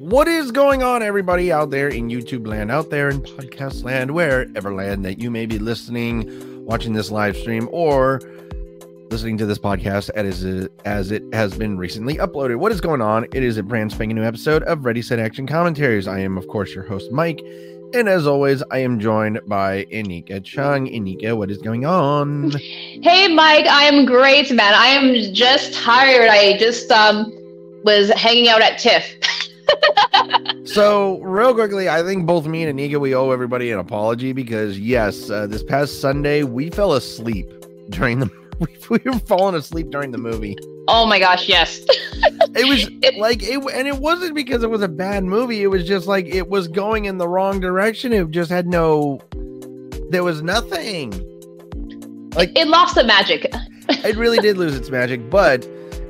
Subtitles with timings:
[0.00, 4.12] What is going on, everybody out there in YouTube land, out there in podcast land,
[4.12, 8.18] wherever land that you may be listening, watching this live stream, or
[9.10, 12.56] listening to this podcast as it, as it has been recently uploaded.
[12.56, 13.24] What is going on?
[13.34, 16.08] It is a brand spanking new episode of Ready Set Action Commentaries.
[16.08, 17.42] I am, of course, your host, Mike.
[17.92, 20.86] And as always, I am joined by Inika Chung.
[20.86, 22.52] Inika, what is going on?
[22.52, 23.66] Hey, Mike.
[23.66, 24.72] I am great, man.
[24.72, 26.30] I am just tired.
[26.30, 27.36] I just um
[27.84, 29.04] was hanging out at TIFF.
[30.64, 34.78] so, real quickly, I think both me and Inika, we owe everybody an apology because,
[34.78, 37.48] yes, uh, this past Sunday, we fell asleep
[37.90, 38.30] during the
[38.60, 40.56] we, we were falling asleep during the movie.
[40.88, 41.80] Oh my gosh, yes.
[42.54, 45.62] it was it, like it and it wasn't because it was a bad movie.
[45.62, 48.12] It was just like it was going in the wrong direction.
[48.12, 49.20] It just had no
[50.10, 51.10] there was nothing.
[52.34, 53.46] Like it lost the magic.
[53.88, 55.66] it really did lose its magic, but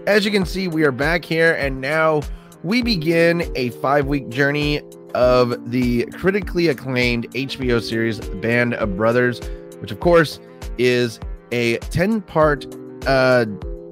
[0.06, 2.22] as you can see, we are back here and now
[2.62, 4.82] we begin a five week journey
[5.14, 9.40] of the critically acclaimed HBO series Band of Brothers,
[9.78, 10.38] which of course
[10.78, 11.18] is
[11.52, 12.66] a 10 part
[13.06, 13.46] uh,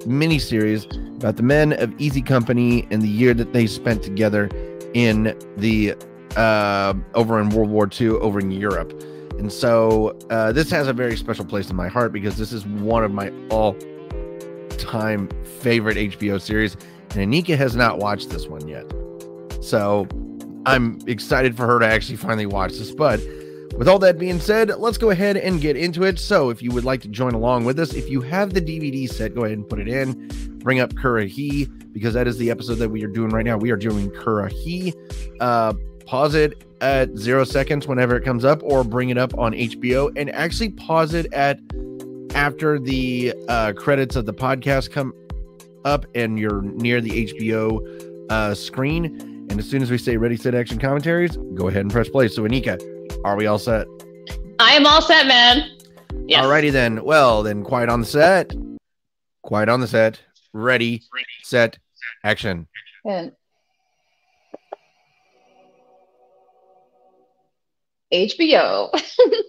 [0.05, 0.85] mini series
[1.17, 4.49] about the men of Easy Company and the year that they spent together
[4.93, 5.95] in the
[6.37, 8.91] uh, over in World War II over in Europe.
[9.39, 12.65] And so uh, this has a very special place in my heart because this is
[12.65, 13.75] one of my all
[14.77, 15.27] time
[15.59, 16.77] favorite HBO series.
[17.11, 18.85] And Inika has not watched this one yet.
[19.61, 20.07] So
[20.65, 22.91] I'm excited for her to actually finally watch this.
[22.91, 23.19] But
[23.77, 26.19] with all that being said, let's go ahead and get into it.
[26.19, 29.09] So, if you would like to join along with us, if you have the DVD
[29.09, 30.27] set, go ahead and put it in.
[30.59, 33.57] Bring up Currahee because that is the episode that we are doing right now.
[33.57, 34.93] We are doing Currahee.
[35.39, 35.73] Uh,
[36.05, 40.11] pause it at zero seconds whenever it comes up, or bring it up on HBO
[40.15, 41.59] and actually pause it at
[42.35, 45.13] after the uh, credits of the podcast come
[45.85, 49.05] up and you're near the HBO uh, screen.
[49.49, 52.27] And as soon as we say ready, set, action commentaries, go ahead and press play.
[52.27, 52.79] So, Inika,
[53.23, 53.87] are we all set?
[54.59, 55.69] I am all set, man.
[56.27, 56.45] Yes.
[56.45, 57.03] Alrighty then.
[57.03, 58.53] Well, then, quiet on the set.
[59.41, 60.19] Quiet on the set.
[60.53, 61.03] Ready,
[61.43, 61.77] set,
[62.23, 62.67] action.
[63.05, 63.31] And
[68.13, 68.89] HBO.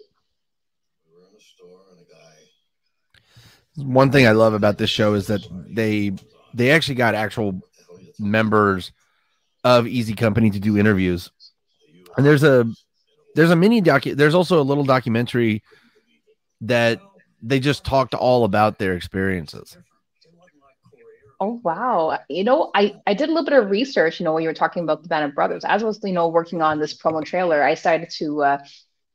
[3.85, 6.13] One thing I love about this show is that they
[6.55, 7.61] they actually got actual
[8.19, 8.93] members
[9.65, 11.31] of Easy Company to do interviews.
[12.17, 12.67] And there's a
[13.35, 15.63] there's a mini docu there's also a little documentary
[16.63, 17.01] that
[17.43, 19.77] they just talked all about their experiences.
[21.43, 22.19] Oh wow!
[22.29, 24.21] You know, I I did a little bit of research.
[24.21, 26.13] You know, when you were talking about the Band of Brothers, as I was you
[26.13, 28.59] know working on this promo trailer, I decided to uh,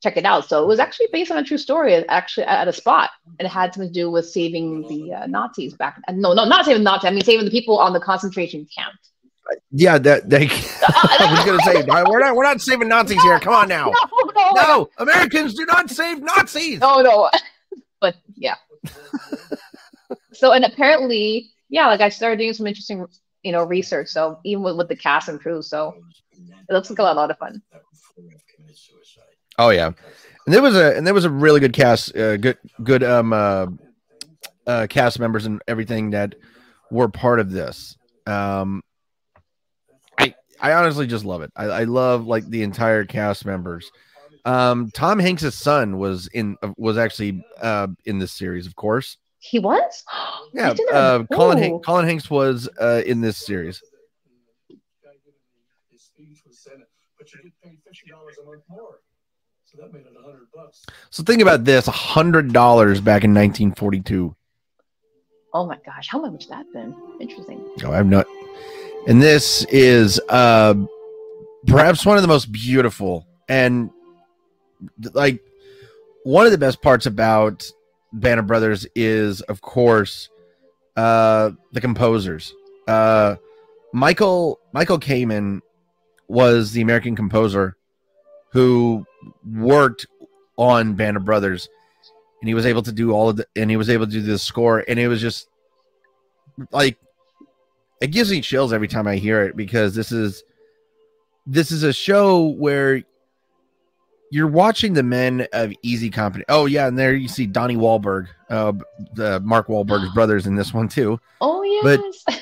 [0.02, 0.48] check it out.
[0.48, 0.88] So it was mm-hmm.
[0.88, 1.96] actually based on a true story.
[2.08, 5.74] Actually, at a spot, and it had something to do with saving the uh, Nazis
[5.74, 6.02] back.
[6.08, 7.08] Uh, no, no, not saving the Nazis.
[7.08, 8.96] I mean, saving the people on the concentration camp.
[9.72, 10.48] Yeah, that they.
[10.50, 13.40] I uh, uh, was going to say we're not we're not saving Nazis here.
[13.40, 13.92] Come on now.
[14.36, 16.80] No, no, no, Americans do not save Nazis.
[16.80, 17.30] No, no,
[18.02, 18.56] but yeah.
[20.34, 23.06] so and apparently, yeah, like I started doing some interesting,
[23.44, 24.10] you know, research.
[24.10, 25.96] So even with, with the cast and crew, so
[26.70, 27.62] it looks like a lot, a lot of fun.
[29.58, 32.58] Oh yeah, and there was a and there was a really good cast, uh, good
[32.84, 33.68] good um uh,
[34.68, 36.36] uh cast members and everything that
[36.92, 37.98] were part of this.
[38.28, 38.82] Um,
[40.18, 41.52] I I honestly just love it.
[41.56, 43.92] I, I love like the entire cast members.
[44.46, 49.18] Um, Tom Hanks' son was in uh, was actually uh, in this series, of course.
[49.40, 50.04] He was.
[50.54, 53.82] yeah, uh, Colin Han- Colin Hanks was uh, in this series.
[61.10, 64.36] So think about this: a hundred dollars back in 1942.
[65.54, 66.96] Oh my gosh, how much would that been?
[67.20, 67.66] Interesting.
[67.84, 68.28] Oh, I'm not.
[69.08, 70.74] And this is uh,
[71.68, 73.90] perhaps one of the most beautiful and
[75.14, 75.42] like
[76.24, 77.72] one of the best parts about
[78.12, 80.30] Band of Brothers is, of course,
[80.96, 82.54] uh, the composers.
[82.88, 83.36] Uh,
[83.94, 85.62] Michael Michael Kamen
[86.28, 87.78] was the American composer
[88.56, 89.06] who
[89.54, 90.08] worked
[90.56, 91.68] on Band of Brothers,
[92.42, 94.22] and he was able to do all of the, and he was able to do
[94.22, 95.50] the score, and it was just
[96.72, 96.98] like
[98.00, 100.46] it gives me chills every time I hear it because this is
[101.46, 103.04] this is a show where
[104.32, 106.46] you're watching the men of Easy Company.
[106.48, 108.72] Oh yeah, and there you see Donnie Wahlberg, uh,
[109.16, 111.20] the Mark Wahlberg's brothers in this one too.
[111.42, 112.24] Oh yes.
[112.26, 112.42] But,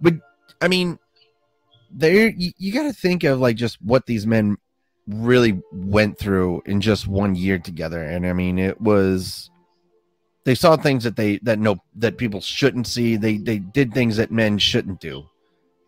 [0.00, 0.14] but
[0.62, 0.98] I mean,
[1.90, 4.56] there you, you got to think of like just what these men
[5.08, 9.50] really went through in just one year together, and I mean, it was
[10.48, 13.16] they saw things that they that no that people shouldn't see.
[13.16, 15.26] They they did things that men shouldn't do,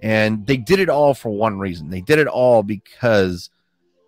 [0.02, 1.88] And they did it all for one reason.
[1.88, 3.48] They did it all because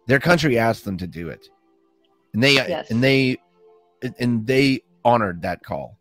[0.06, 1.49] their country asked them to do it.
[2.35, 2.91] And they yes.
[2.91, 3.38] and they
[4.19, 5.97] and they honored that call.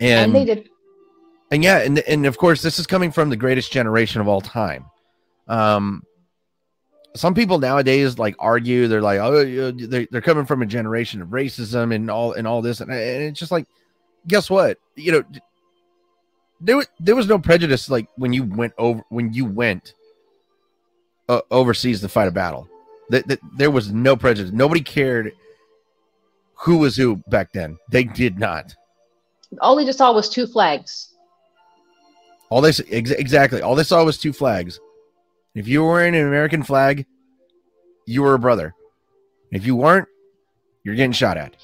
[0.00, 0.68] And, and they did
[1.52, 4.40] and yeah, and and of course this is coming from the greatest generation of all
[4.40, 4.86] time.
[5.46, 6.02] Um
[7.16, 11.28] some people nowadays like argue they're like oh they're, they're coming from a generation of
[11.28, 13.66] racism and all and all this and, and it's just like
[14.26, 14.78] guess what?
[14.96, 15.24] You know
[16.60, 19.94] there was there was no prejudice like when you went over when you went
[21.28, 22.68] uh, overseas to fight a battle.
[23.10, 24.52] That, that there was no prejudice.
[24.52, 25.32] Nobody cared
[26.54, 27.78] who was who back then.
[27.90, 28.74] They did not.
[29.60, 31.14] All they just saw was two flags.
[32.48, 33.60] All they ex- exactly.
[33.60, 34.80] All they saw was two flags
[35.54, 37.06] if you were wearing an American flag,
[38.06, 38.74] you were a brother.
[39.50, 40.08] If you weren't,
[40.82, 41.54] you're getting shot at.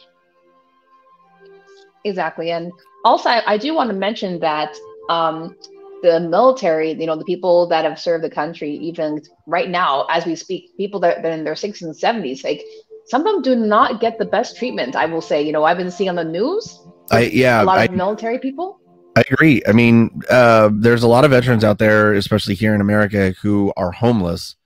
[2.05, 2.51] Exactly.
[2.51, 2.73] And
[3.05, 4.75] also, I, I do want to mention that
[5.09, 5.57] um,
[6.03, 10.25] the military, you know, the people that have served the country, even right now, as
[10.25, 12.63] we speak, people that are in their 60s and 70s, like
[13.07, 14.97] some of them do not get the best treatment.
[14.97, 16.81] I will say, you know, I've been seeing on the news.
[17.11, 18.80] I, yeah, a lot of military people.
[19.17, 19.63] I agree.
[19.67, 23.73] I mean, uh, there's a lot of veterans out there, especially here in America, who
[23.77, 24.57] are homeless,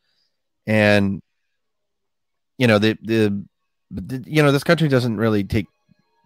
[0.67, 1.23] and
[2.59, 3.45] you know the, the
[3.91, 5.67] the you know this country doesn't really take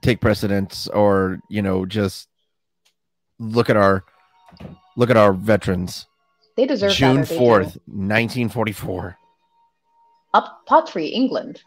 [0.02, 2.28] take precedence or you know just
[3.38, 4.04] look at our
[4.96, 6.06] look at our veterans.
[6.56, 9.16] They deserve June fourth, nineteen forty four.
[10.34, 11.62] Upottery, England.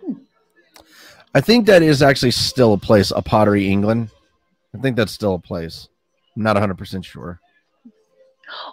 [0.00, 0.12] Hmm.
[1.34, 4.10] I think that is actually still a place, Upottery, England.
[4.74, 5.88] I think that's still a place.
[6.36, 7.40] I'm not 100% sure.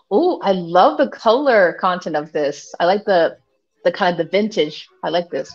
[0.10, 2.74] Oh, I love the color content of this.
[2.80, 3.38] I like the
[3.84, 4.90] the kind of the vintage.
[5.04, 5.54] I like this.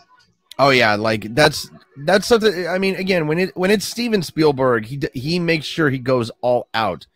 [0.58, 1.68] Oh yeah, like that's
[2.04, 2.68] that's something.
[2.68, 6.30] I mean, again, when it when it's Steven Spielberg, he he makes sure he goes
[6.40, 7.06] all out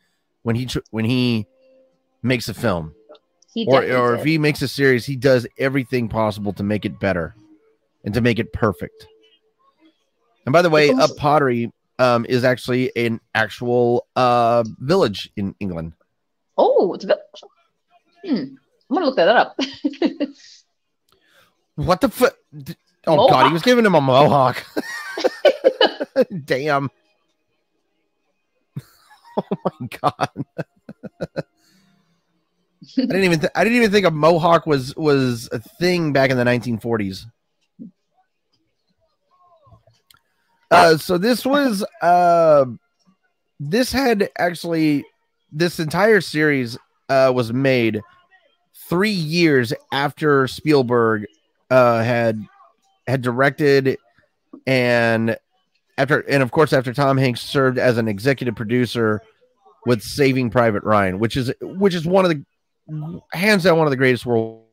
[0.43, 1.47] when he when he
[2.23, 2.95] makes a film,
[3.53, 6.99] he or or if he makes a series, he does everything possible to make it
[6.99, 7.35] better
[8.05, 9.07] and to make it perfect.
[10.45, 15.93] And by the way, Upottery um, is actually an actual uh, village in England.
[16.59, 17.23] Oh, it's a village.
[18.25, 18.55] Hmm.
[18.89, 19.59] I'm gonna look that up.
[21.75, 22.35] what the fuck?
[23.07, 23.31] Oh mohawk.
[23.31, 24.65] god, he was giving him a mohawk.
[26.45, 26.91] Damn.
[29.39, 29.43] Oh
[29.81, 30.31] my god.
[31.37, 31.43] I
[32.97, 36.39] didn't even th- I didn't even think a mohawk was was a thing back in
[36.39, 37.27] the 1940s.
[40.71, 42.65] Uh, so this was uh,
[43.61, 45.05] this had actually
[45.53, 46.77] this entire series
[47.09, 48.01] uh, was made
[48.89, 51.27] three years after Spielberg
[51.71, 52.45] uh, had
[53.07, 53.97] had directed
[54.67, 55.37] and
[55.99, 59.23] after and of course after Tom Hanks served as an executive producer
[59.87, 63.91] with Saving Private Ryan, which is which is one of the hands down one of
[63.93, 64.65] the greatest World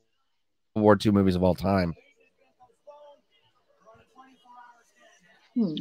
[0.75, 1.93] War II movies of all time.
[5.55, 5.75] Hmm.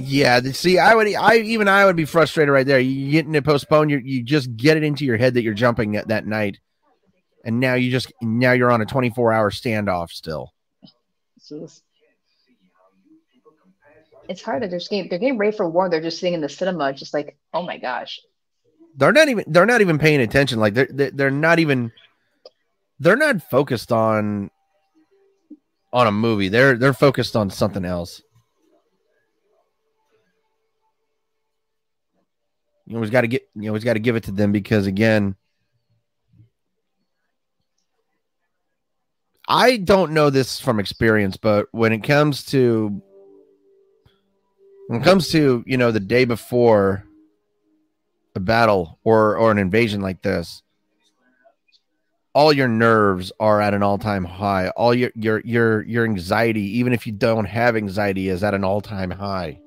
[0.00, 2.78] Yeah, see, I would, I even I would be frustrated right there.
[2.78, 5.96] You getting it postponed, you you just get it into your head that you're jumping
[5.96, 6.58] at that night,
[7.44, 10.52] and now you just now you're on a 24 hour standoff still.
[11.40, 11.80] Jeez.
[14.28, 14.62] It's hard.
[14.62, 15.88] They're just getting they're getting ready for war.
[15.88, 18.20] They're just sitting in the cinema, just like, oh my gosh.
[18.96, 20.60] They're not even they're not even paying attention.
[20.60, 21.92] Like they're they're not even
[23.00, 24.50] they're not focused on
[25.92, 26.48] on a movie.
[26.48, 28.20] They're they're focused on something else.
[32.88, 35.36] You always got to get you always got to give it to them because again,
[39.46, 43.02] I don't know this from experience, but when it comes to
[44.86, 47.04] when it comes to you know the day before
[48.34, 50.62] a battle or or an invasion like this,
[52.32, 54.70] all your nerves are at an all-time high.
[54.70, 58.64] All your your your your anxiety, even if you don't have anxiety, is at an
[58.64, 59.60] all-time high.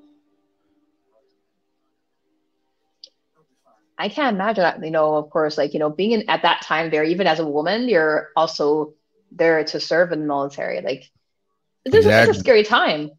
[4.01, 6.63] I can't imagine that, you know, of course, like, you know, being in, at that
[6.63, 8.95] time there, even as a woman, you're also
[9.31, 10.81] there to serve in the military.
[10.81, 11.11] Like,
[11.85, 12.31] this exactly.
[12.31, 13.11] is a scary time.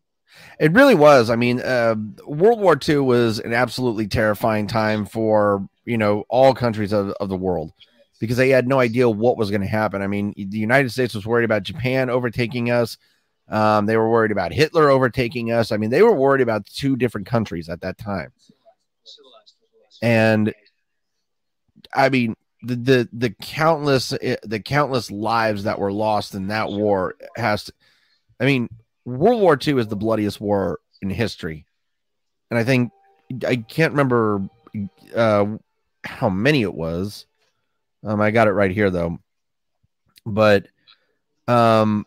[0.59, 1.31] It really was.
[1.31, 1.95] I mean, uh,
[2.27, 7.29] World War II was an absolutely terrifying time for, you know, all countries of, of
[7.29, 7.73] the world
[8.19, 10.03] because they had no idea what was going to happen.
[10.03, 12.99] I mean, the United States was worried about Japan overtaking us.
[13.49, 15.71] Um, they were worried about Hitler overtaking us.
[15.71, 18.33] I mean, they were worried about two different countries at that time.
[20.03, 20.53] And
[21.95, 26.71] I mean, the the the countless eh, the countless lives that were lost in that
[26.71, 27.73] war has to.
[28.41, 28.69] I mean,
[29.05, 31.67] World War II is the bloodiest war in history,
[32.51, 32.93] and I think
[33.47, 34.49] I can't remember
[35.15, 35.47] uh,
[36.05, 37.27] how many it was.
[38.05, 39.19] Um, I got it right here though.
[40.25, 40.69] But
[41.49, 42.07] um,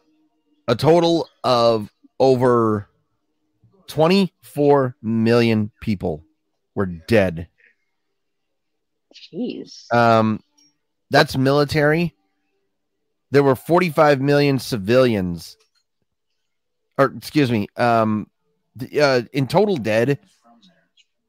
[0.67, 2.89] a total of over
[3.87, 6.23] 24 million people
[6.73, 7.47] were dead.
[9.35, 9.91] Jeez.
[9.93, 10.41] Um,
[11.09, 12.15] that's military.
[13.31, 15.57] There were 45 million civilians,
[16.97, 18.29] or excuse me, um,
[18.99, 20.19] uh, in total dead,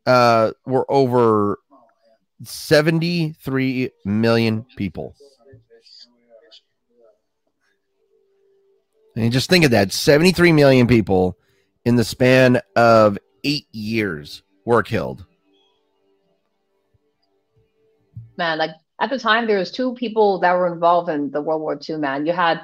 [0.07, 1.59] uh, were over
[2.45, 5.17] 73 million people.
[9.17, 11.39] And just think of that 73 million people
[11.85, 15.25] in the span of eight years were killed.
[18.39, 21.63] Man, like at the time, there was two people that were involved in the World
[21.63, 21.97] War II.
[21.97, 22.61] Man, you had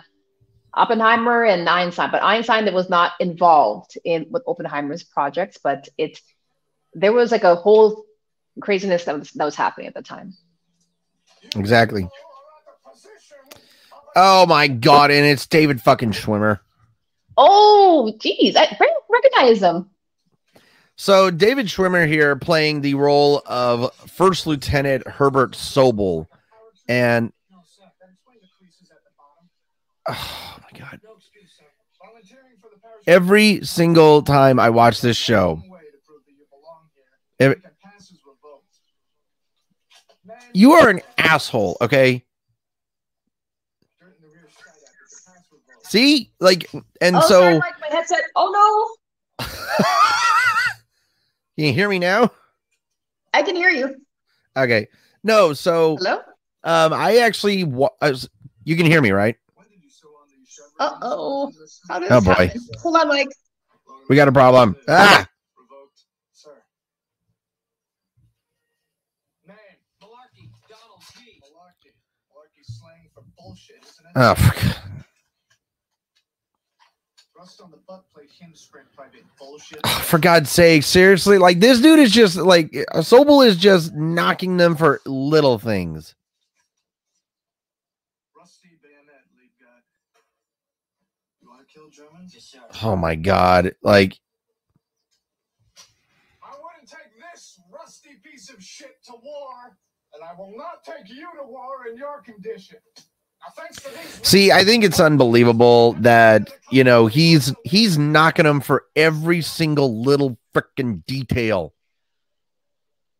[0.75, 6.19] Oppenheimer and Einstein, but Einstein that was not involved in with Oppenheimer's projects, but it
[6.95, 8.05] there was like a whole
[8.61, 10.35] craziness that was that was happening at the time.
[11.57, 12.09] Exactly.
[14.14, 16.61] Oh my god, and it's David fucking Schwimmer.
[17.37, 18.79] Oh, geez, I
[19.11, 19.91] recognize him.
[21.03, 26.29] So David Schwimmer here playing the role of First Lieutenant Herbert Sobel,
[26.87, 27.33] and
[30.07, 31.01] oh my god,
[33.05, 35.61] every single time I watch this show,
[37.41, 37.61] every,
[40.55, 42.25] you are an asshole, okay?
[45.83, 47.61] See, like, and oh, so sorry.
[48.37, 48.92] Oh no!
[51.57, 52.31] Can you hear me now?
[53.35, 53.97] I can hear you.
[54.57, 54.89] Okay.
[55.23, 56.19] No, so Hello.
[56.65, 58.29] um, I actually wa- I was,
[58.65, 59.37] you can hear me, right?
[60.79, 61.53] Uh oh.
[61.89, 62.33] How does Oh, boy.
[62.47, 62.61] happen?
[62.83, 63.29] Hold on, Mike.
[64.09, 64.75] We got a problem.
[64.89, 66.01] Ah, Revoked,
[66.33, 66.51] sir.
[69.47, 69.57] Man,
[70.03, 71.41] malarkey, Donald G.
[71.41, 71.93] Malarkey.
[72.33, 74.13] Malarkey slang for bullshit, isn't it?
[74.17, 74.57] oh, fuck.
[77.39, 78.32] Rust on the butt plate, him sprint private bullshit.
[80.03, 84.77] for God's sake, seriously, like this dude is just like Sobel is just knocking them
[84.77, 86.15] for little things.
[88.37, 89.67] Rusty bayonet, lead guy.
[91.41, 92.35] You want to kill Germans?
[92.35, 92.59] Yes, sir.
[92.83, 94.19] Oh my God, like
[96.43, 99.77] I wouldn't take this rusty piece of shit to war,
[100.15, 102.79] and I will not take you to war in your condition.
[104.23, 110.03] See, I think it's unbelievable that you know he's he's knocking them for every single
[110.03, 111.75] little freaking detail.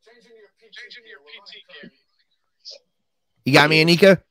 [0.05, 2.73] Changing your PT, Changing your PT
[3.45, 4.23] You got me, Inika?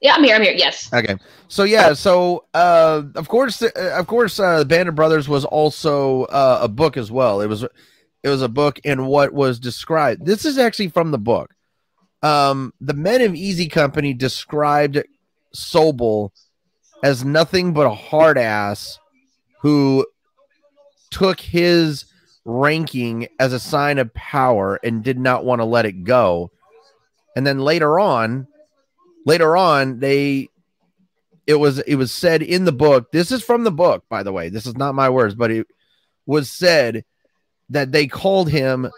[0.00, 0.34] Yeah, I'm here.
[0.34, 0.52] I'm here.
[0.52, 0.92] Yes.
[0.92, 1.16] Okay.
[1.48, 6.24] So yeah, so uh of course uh, of course uh Band of Brothers was also
[6.24, 7.40] uh, a book as well.
[7.40, 10.24] It was it was a book and what was described.
[10.24, 11.54] This is actually from the book.
[12.22, 15.02] Um the Men of Easy Company described
[15.54, 16.30] Sobel
[17.02, 18.98] as nothing but a hard ass
[19.60, 20.06] who
[21.10, 22.04] took his
[22.44, 26.50] ranking as a sign of power and did not want to let it go.
[27.36, 28.46] And then later on,
[29.26, 30.48] later on, they
[31.46, 33.12] it was it was said in the book.
[33.12, 34.48] This is from the book, by the way.
[34.48, 35.66] This is not my words, but it
[36.26, 37.04] was said
[37.70, 38.90] that they called him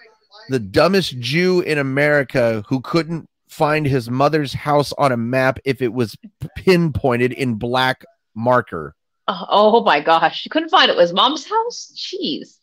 [0.48, 5.82] the dumbest Jew in America who couldn't find his mother's house on a map if
[5.82, 6.16] it was
[6.56, 8.02] pinpointed in black
[8.34, 8.94] marker.
[9.28, 10.96] Oh, oh my gosh, you couldn't find it.
[10.96, 11.92] Was mom's house?
[11.94, 12.56] Jeez.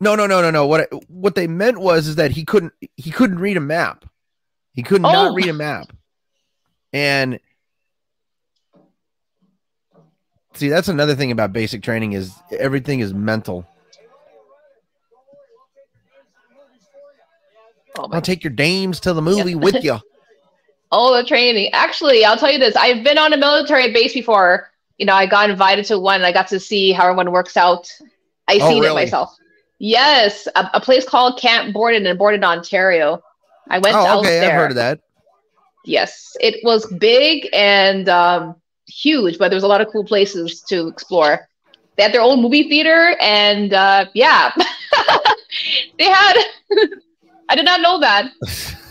[0.00, 0.66] No, no, no, no, no.
[0.66, 4.04] What what they meant was is that he couldn't he couldn't read a map.
[4.74, 5.34] He could not Oh.
[5.34, 5.92] read a map.
[6.92, 7.40] And
[10.54, 13.66] see, that's another thing about basic training is everything is mental.
[17.98, 18.08] Oh.
[18.12, 19.98] I'll take your dames to the movie with you.
[20.90, 21.70] Oh, the training.
[21.72, 22.76] Actually, I'll tell you this.
[22.76, 24.70] I've been on a military base before.
[24.96, 26.16] You know, I got invited to one.
[26.16, 27.90] And I got to see how everyone works out.
[28.48, 29.02] I Oh, seen really?
[29.02, 29.36] it myself.
[29.78, 33.22] Yes, a, a place called Camp Borden in Borden, Ontario.
[33.68, 34.50] I went Oh, out okay, there.
[34.50, 35.00] I've heard of that.
[35.84, 38.56] Yes, it was big and um,
[38.88, 41.48] huge, but there was a lot of cool places to explore.
[41.96, 44.52] They had their own movie theater, and uh, yeah,
[45.98, 46.34] they had.
[47.48, 48.30] I did not know that.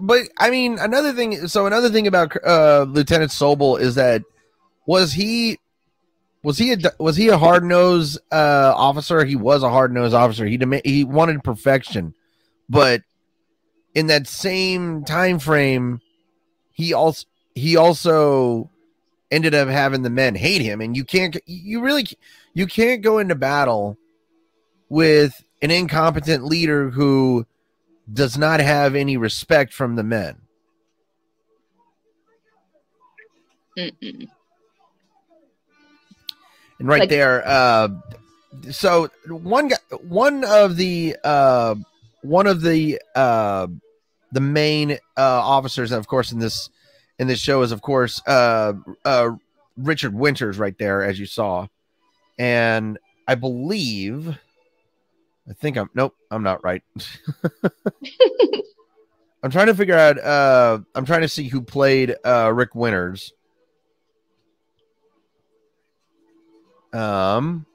[0.00, 1.48] But I mean, another thing.
[1.48, 4.22] So another thing about uh, Lieutenant Sobel is that
[4.86, 5.58] was he
[6.42, 9.24] was he a was he a hard nosed uh, officer?
[9.24, 10.46] He was a hard nosed officer.
[10.46, 12.14] He dem- he wanted perfection,
[12.68, 13.02] but
[13.94, 16.00] in that same time frame,
[16.72, 18.70] he also he also
[19.30, 22.06] ended up having the men hate him, and you can't you really
[22.54, 23.96] you can't go into battle
[24.88, 27.46] with an incompetent leader who
[28.12, 30.36] does not have any respect from the men.
[33.76, 34.28] Mm-mm.
[36.78, 37.88] And right Like- there, uh,
[38.70, 39.76] so one guy,
[40.08, 41.74] one of the uh,
[42.22, 43.66] one of the uh,
[44.32, 46.70] the main uh, officers, of course, in this
[47.18, 49.30] in this show is of course uh, uh,
[49.76, 51.66] Richard Winters, right there, as you saw,
[52.38, 52.98] and
[53.28, 54.38] I believe,
[55.48, 56.82] I think I'm nope, I'm not right.
[59.42, 60.18] I'm trying to figure out.
[60.18, 63.32] Uh, I'm trying to see who played uh, Rick Winters.
[66.92, 67.66] Um,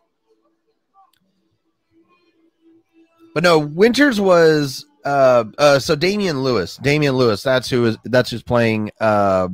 [3.34, 8.30] but no, Winters was uh uh so Damian Lewis, Damian Lewis, that's who is that's
[8.32, 9.48] who's playing uh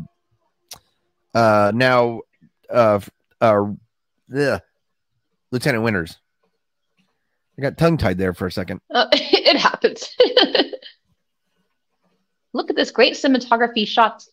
[1.33, 2.21] uh now
[2.69, 2.99] uh
[3.41, 3.65] uh
[4.35, 4.61] ugh,
[5.51, 6.17] Lieutenant Winters.
[7.57, 8.81] I got tongue tied there for a second.
[8.93, 10.09] Uh, it happens.
[12.53, 14.23] Look at this great cinematography shot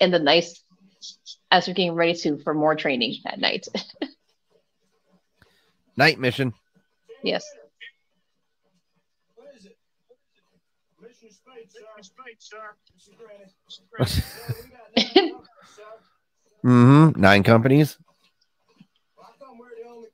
[0.00, 0.62] and the nice
[1.50, 3.66] as we're getting ready to for more training at night.
[5.96, 6.54] Night mission.
[7.22, 7.44] yes.
[9.34, 9.76] What is it?
[11.02, 11.80] Mission space, sir.
[11.98, 12.12] Mission
[14.06, 14.54] space, sir.
[14.64, 15.82] we got nothing, sir.
[16.64, 17.20] Mm-hmm.
[17.20, 17.98] Nine companies.
[19.18, 20.08] How come we're the only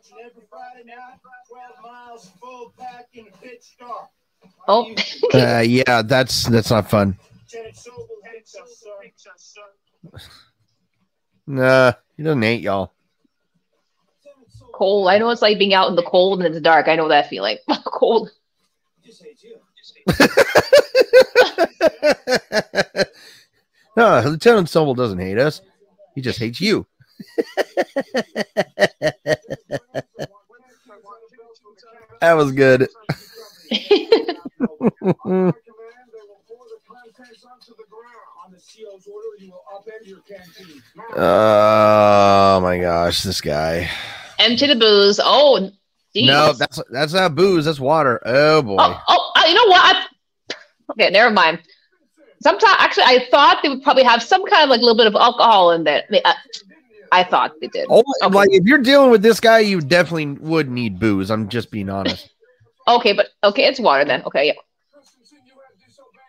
[0.00, 4.08] company marching every Friday night, 12 miles full pack in the pitch dark?
[4.68, 4.94] Oh.
[5.32, 7.16] Uh, yeah, that's that's not fun.
[7.52, 8.84] Lieutenant Sobel hates us,
[9.54, 10.20] sir.
[11.46, 12.92] Nah, he doesn't hate y'all.
[14.72, 15.08] Cold.
[15.08, 16.88] I know it's like being out in the cold and it's dark.
[16.88, 17.58] I know that feeling.
[17.84, 18.30] cold.
[19.04, 19.56] just hates you.
[19.78, 20.36] Just hates
[22.96, 23.04] you.
[23.96, 25.60] no, Lieutenant Sobel doesn't hate us.
[26.16, 26.86] He just hates you.
[32.20, 32.88] That was good.
[33.70, 34.26] Command, they
[36.28, 38.26] will pour the contents onto the ground.
[38.44, 40.82] On the CO's order, you will upend your canteen.
[41.16, 43.88] Oh my gosh, this guy.
[44.38, 45.18] Empty the booze.
[45.22, 45.70] Oh,
[46.14, 46.26] geez.
[46.26, 47.64] No, that's that's not booze.
[47.64, 48.20] That's water.
[48.26, 48.76] Oh boy.
[48.78, 49.96] Oh, oh, uh, you know what?
[49.96, 50.06] I,
[50.92, 51.60] okay, never mind.
[52.42, 55.06] Sometimes, actually, I thought they would probably have some kind of like a little bit
[55.06, 56.04] of alcohol in there.
[56.24, 56.34] I,
[57.12, 57.86] I thought they did.
[57.90, 58.34] Oh, Okay.
[58.34, 61.30] like if you're dealing with this guy, you definitely would need booze.
[61.30, 62.30] I'm just being honest.
[62.88, 64.22] Okay, but okay, it's water then.
[64.24, 64.52] Okay, yeah.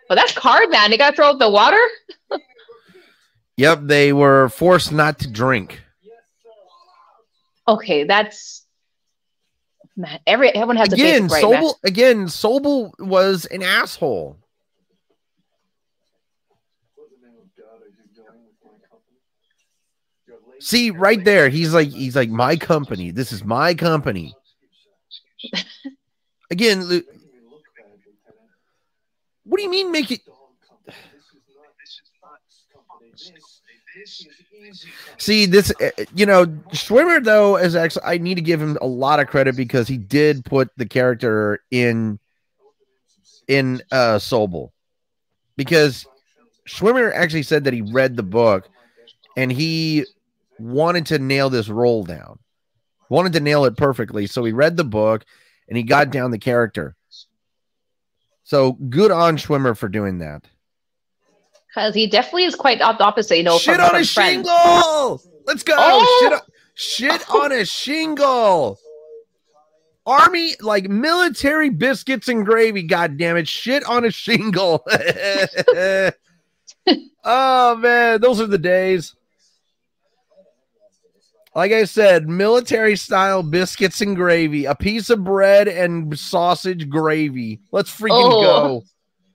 [0.09, 0.91] But that's card, man.
[0.91, 1.79] They gotta throw out the water.
[3.57, 5.81] yep, they were forced not to drink.
[7.67, 8.65] Okay, that's
[9.95, 10.19] man.
[10.27, 11.71] Every everyone has a Again, basic right, man.
[11.85, 14.37] Again, Sobel was an asshole.
[20.61, 23.09] See, right there, he's like, he's like, my company.
[23.09, 24.35] This is my company.
[26.51, 27.03] Again, Lu-
[29.43, 30.21] what do you mean make it?
[35.17, 38.03] See, this, uh, you know, Schwimmer though is actually.
[38.05, 41.61] I need to give him a lot of credit because he did put the character
[41.71, 42.19] in
[43.47, 44.71] in uh Sobel
[45.57, 46.05] because
[46.67, 48.69] Schwimmer actually said that he read the book
[49.35, 50.05] and he
[50.61, 52.39] wanted to nail this role down,
[53.09, 54.27] wanted to nail it perfectly.
[54.27, 55.25] So he read the book
[55.67, 56.95] and he got down the character.
[58.43, 60.43] So good on Schwimmer for doing that.
[61.67, 64.47] Because he definitely is quite op- opposite, you know, shit from, on from a friends.
[64.47, 65.21] shingle.
[65.45, 65.75] Let's go.
[65.77, 66.19] Oh!
[66.21, 66.41] Shit, on,
[66.73, 68.77] shit on a shingle.
[70.05, 72.83] Army like military biscuits and gravy.
[72.83, 73.47] God damn it!
[73.47, 74.83] Shit on a shingle.
[77.23, 79.15] oh man, those are the days.
[81.53, 87.59] Like I said, military style biscuits and gravy, a piece of bread and sausage gravy.
[87.71, 88.83] Let's freaking Oh.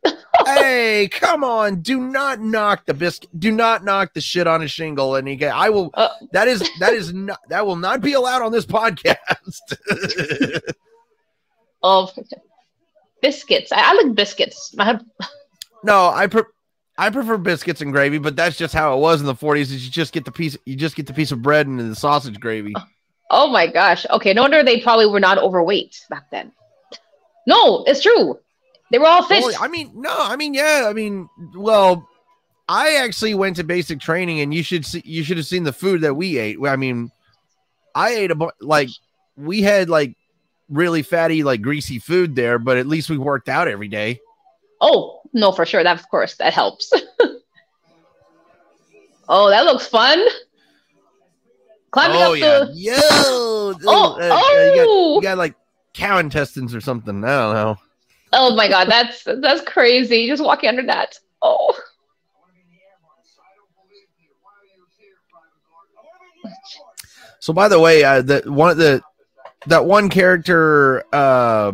[0.04, 0.12] go.
[0.46, 1.82] hey, come on.
[1.82, 3.28] Do not knock the biscuit.
[3.38, 5.16] Do not knock the shit on a shingle.
[5.16, 6.08] And he I will, Uh.
[6.32, 9.16] that is, that is not, that will not be allowed on this podcast.
[11.82, 12.12] of
[13.20, 13.72] biscuits.
[13.72, 14.74] I, I like biscuits.
[14.78, 15.04] I have,
[15.84, 16.42] no, I, pre-
[16.98, 19.62] I prefer biscuits and gravy, but that's just how it was in the 40s.
[19.62, 21.94] Is you just get the piece, you just get the piece of bread and the
[21.94, 22.72] sausage gravy.
[22.76, 22.84] Oh,
[23.30, 24.06] oh my gosh.
[24.10, 26.52] Okay, no wonder they probably were not overweight back then.
[27.46, 28.38] No, it's true.
[28.90, 29.42] They were all fit.
[29.42, 32.08] Well, I mean, no, I mean, yeah, I mean, well,
[32.68, 35.72] I actually went to basic training, and you should see, you should have seen the
[35.72, 36.58] food that we ate.
[36.66, 37.10] I mean,
[37.94, 38.88] I ate a bu- like
[39.36, 40.16] we had like
[40.68, 44.20] really fatty, like greasy food there, but at least we worked out every day.
[44.80, 45.82] oh no, for sure.
[45.82, 46.92] That of course that helps.
[49.28, 50.24] oh, that looks fun.
[51.90, 52.70] Climbing oh up yeah, the.
[52.74, 55.54] yo, Oh, uh, uh, you, got, oh, you got like
[55.94, 57.24] cow intestines or something.
[57.24, 57.76] I don't know.
[58.32, 60.26] oh my god, that's that's crazy.
[60.26, 61.18] Just walking under that.
[61.42, 61.74] Oh,
[67.46, 69.00] So by the way, uh, the one of the
[69.68, 71.70] that one character, uh,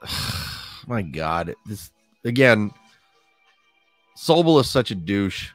[0.90, 1.92] my God, this
[2.24, 2.72] again,
[4.18, 5.50] Sobel is such a douche.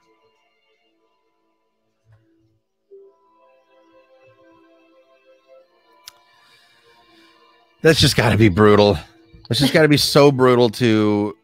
[7.81, 8.97] That's just got to be brutal.
[9.49, 11.35] It's just got to be so brutal to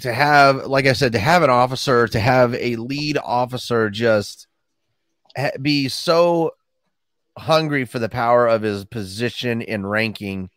[0.00, 4.48] to have, like I said, to have an officer, to have a lead officer just
[5.62, 6.50] be so
[7.38, 10.50] hungry for the power of his position and ranking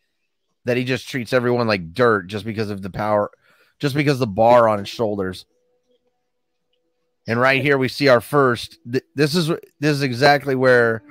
[0.66, 3.32] that he just treats everyone like dirt just because of the power,
[3.80, 5.46] just because the bar on his shoulders.
[7.28, 8.80] And right here we see our first.
[8.92, 11.04] Th- this is this is exactly where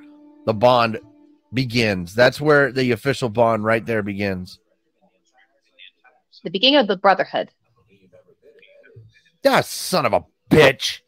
[0.46, 0.98] the bond
[1.52, 2.14] begins.
[2.14, 4.58] That's where the official bond right there begins.
[6.44, 7.50] The beginning of the brotherhood.
[9.44, 11.00] Ah, son of a bitch.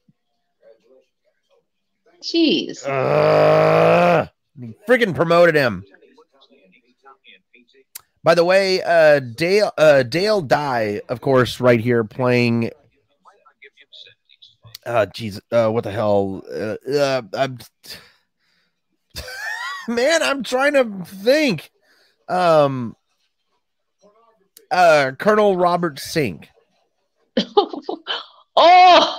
[2.22, 2.87] Jeez.
[2.87, 4.26] Uh,
[4.88, 5.85] freaking promoted him.
[8.22, 12.70] By the way, uh, Dale uh, Dale Dye, of course, right here playing.
[14.85, 16.42] Uh, jeez, uh, what the hell?
[16.50, 17.59] Uh, uh, I'm,
[19.88, 21.70] man, I'm trying to think.
[22.28, 22.96] Um,
[24.70, 26.48] uh, Colonel Robert Sink.
[28.56, 29.18] oh,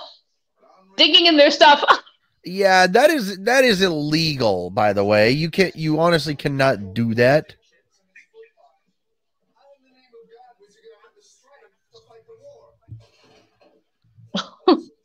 [0.97, 1.83] digging in their stuff.
[2.43, 4.71] Yeah, that is that is illegal.
[4.71, 5.75] By the way, you can't.
[5.75, 7.53] you honestly cannot do that.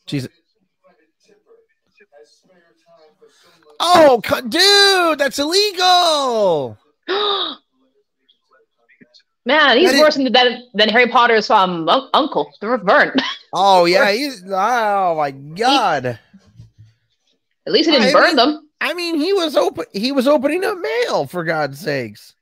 [0.06, 0.30] Jesus.
[3.78, 6.78] Oh, dude, that's illegal.
[9.44, 13.12] Man, he's That is- worse than, than than Harry Potter's um un- uncle, the Vern.
[13.58, 16.04] Oh yeah, he's oh my god.
[16.06, 16.20] At
[17.72, 18.68] least he didn't I burn mean- them.
[18.80, 19.86] I mean, he was open.
[19.92, 22.34] He was opening up mail for God's sakes.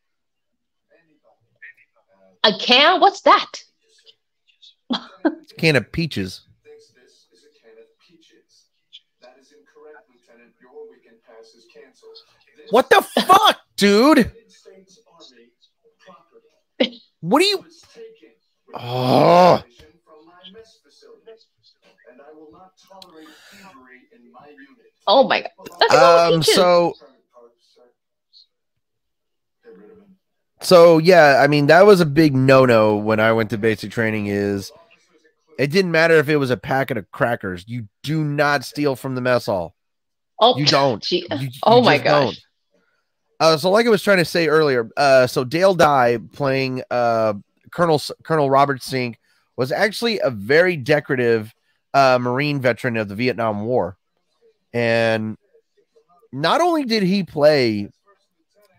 [2.43, 3.01] A can?
[3.01, 3.63] What's that?
[4.91, 6.41] It's a can of peaches.
[6.65, 8.67] thinks this is a can of peaches.
[9.23, 10.53] That is incorrect, Lieutenant.
[10.61, 12.17] Your weekend pass is canceled.
[12.59, 14.19] This What the fuck, dude?
[14.19, 15.53] United States Army
[16.05, 17.59] property What are you?
[17.59, 18.31] was taken
[18.67, 19.63] with Oh.
[20.27, 21.31] my mess facility,
[22.11, 24.93] and I will not tolerate thievery in my unit.
[25.07, 25.47] Oh my
[25.93, 26.33] god.
[26.35, 26.43] Um.
[26.43, 26.95] So
[29.65, 30.17] Get rid of him.
[30.61, 34.27] So yeah, I mean that was a big no-no when I went to basic training.
[34.27, 34.73] Is
[35.61, 37.65] it didn't matter if it was a packet of crackers.
[37.69, 39.77] You do not steal from the mess hall.
[40.41, 41.09] oh, You don't.
[41.13, 42.25] You- you oh my just gosh.
[42.25, 42.41] don't.
[43.45, 47.35] Uh, so like I was trying to say earlier, uh, so Dale Dye playing uh,
[47.73, 49.19] Colonel Colonel Robert Sink
[49.55, 51.55] was actually a very decorative
[51.93, 53.99] uh, Marine veteran of the Vietnam War,
[54.73, 55.37] and
[56.33, 57.91] not only did he play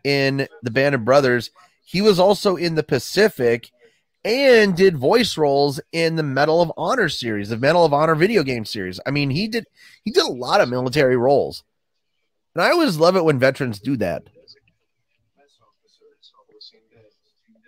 [0.03, 1.51] in the Band of Brothers,
[1.83, 3.69] he was also in the Pacific
[4.23, 8.41] and did voice roles in the Medal of Honor series, the Medal of Honor video
[8.41, 8.99] game series.
[9.05, 9.67] I mean, he did
[10.03, 11.63] he did a lot of military roles.
[12.55, 14.23] And I always love it when veterans do that.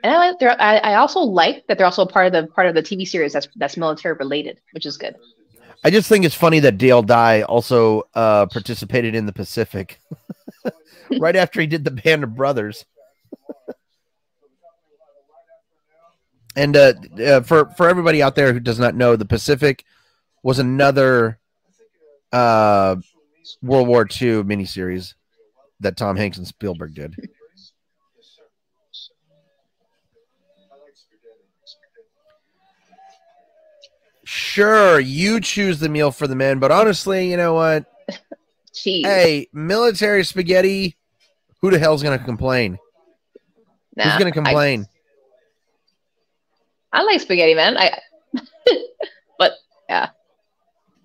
[0.04, 2.68] And I, like- they're- I, I also like that they're also part of the part
[2.68, 5.16] of the TV series that's that's military related, which is good.
[5.84, 10.00] I just think it's funny that Dale Dye also uh, participated in the Pacific
[11.20, 12.86] right after he did the Band of Brothers.
[16.56, 19.84] and uh, uh, for for everybody out there who does not know, the Pacific
[20.44, 21.38] was another
[22.32, 22.96] uh,
[23.62, 25.14] World War II miniseries
[25.80, 27.16] that Tom Hanks and Spielberg did.
[34.30, 37.86] Sure, you choose the meal for the men, but honestly, you know what?
[38.74, 39.06] Jeez.
[39.06, 40.98] Hey, military spaghetti.
[41.62, 42.78] Who the hell's gonna complain?
[43.96, 44.86] Nah, Who's gonna I- complain?
[46.92, 47.78] I, like spaghetti, man.
[47.78, 47.98] I
[49.40, 49.54] but
[49.88, 50.10] yeah.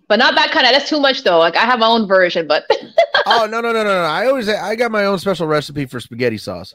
[0.08, 1.38] But not that kind of that's too much though.
[1.38, 2.64] Like I have my own version, but
[3.26, 4.02] oh no no no no no!
[4.02, 6.74] I always I got my own special recipe for spaghetti sauce.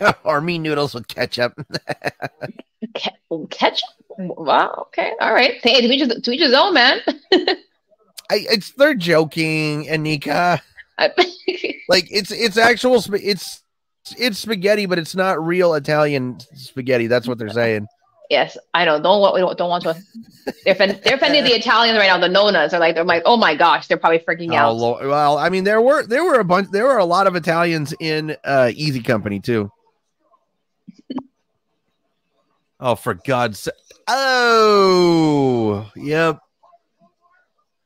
[0.24, 1.54] Army noodles with ketchup.
[2.94, 3.88] Ke- ketchup.
[4.18, 4.86] Wow.
[4.88, 5.12] Okay.
[5.20, 5.54] All right.
[5.62, 7.00] Hey, to each his, to each his own, man.
[7.32, 10.60] I, it's they're joking, Inika.
[11.88, 13.62] Like it's it's actual sp- it's
[14.18, 17.06] it's spaghetti, but it's not real Italian spaghetti.
[17.06, 17.86] That's what they're saying.
[18.28, 19.00] yes, I know.
[19.00, 19.36] Don't want.
[19.38, 19.96] Don't, don't want to.
[20.64, 22.18] They're offend, they're offending the Italians right now.
[22.18, 24.76] The nonas are like they're like, oh my gosh, they're probably freaking Oh, out.
[24.76, 25.06] Lord.
[25.06, 27.94] well, I mean, there were there were a bunch, there were a lot of Italians
[28.00, 29.70] in uh, Easy Company too.
[32.80, 33.74] Oh, for God's sake.
[34.08, 36.38] Oh, yep.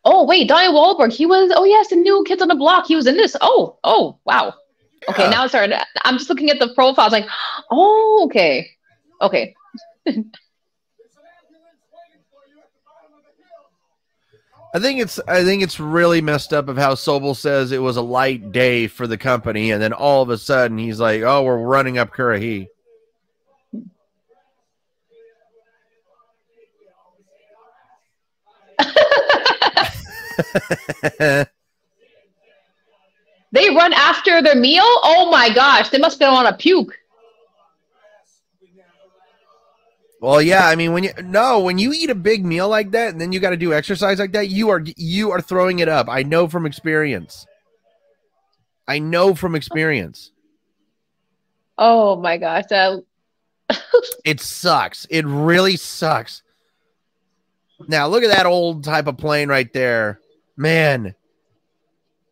[0.05, 1.13] Oh wait, Donnie Wahlberg.
[1.13, 1.51] He was.
[1.55, 2.87] Oh yes, the new Kids on the Block.
[2.87, 3.37] He was in this.
[3.41, 4.55] Oh, oh, wow.
[5.09, 5.31] Okay, Yeah.
[5.31, 5.79] now it's started.
[6.05, 7.13] I'm just looking at the profiles.
[7.13, 7.27] Like,
[7.71, 8.69] oh, okay,
[9.21, 9.55] okay.
[10.05, 10.33] There's an ambulance
[11.93, 14.75] waiting for you at the bottom of the hill.
[14.75, 17.97] I think it's I think it's really messed up of how Sobel says it was
[17.97, 21.43] a light day for the company, and then all of a sudden he's like, "Oh,
[21.43, 22.69] we're running up Currahee."
[33.55, 34.83] They run after their meal.
[34.85, 36.99] Oh my gosh, they must have been on a puke.
[40.21, 43.13] well, yeah, I mean when you no when you eat a big meal like that,
[43.13, 45.89] and then you got to do exercise like that, you are you are throwing it
[45.89, 46.09] up.
[46.09, 47.47] I know from experience.
[48.89, 50.33] I know from experience.
[51.79, 53.05] Oh my gosh, that
[54.25, 55.05] It sucks.
[55.11, 56.43] It really sucks.
[57.87, 60.19] Now look at that old type of plane right there.
[60.57, 61.15] Man.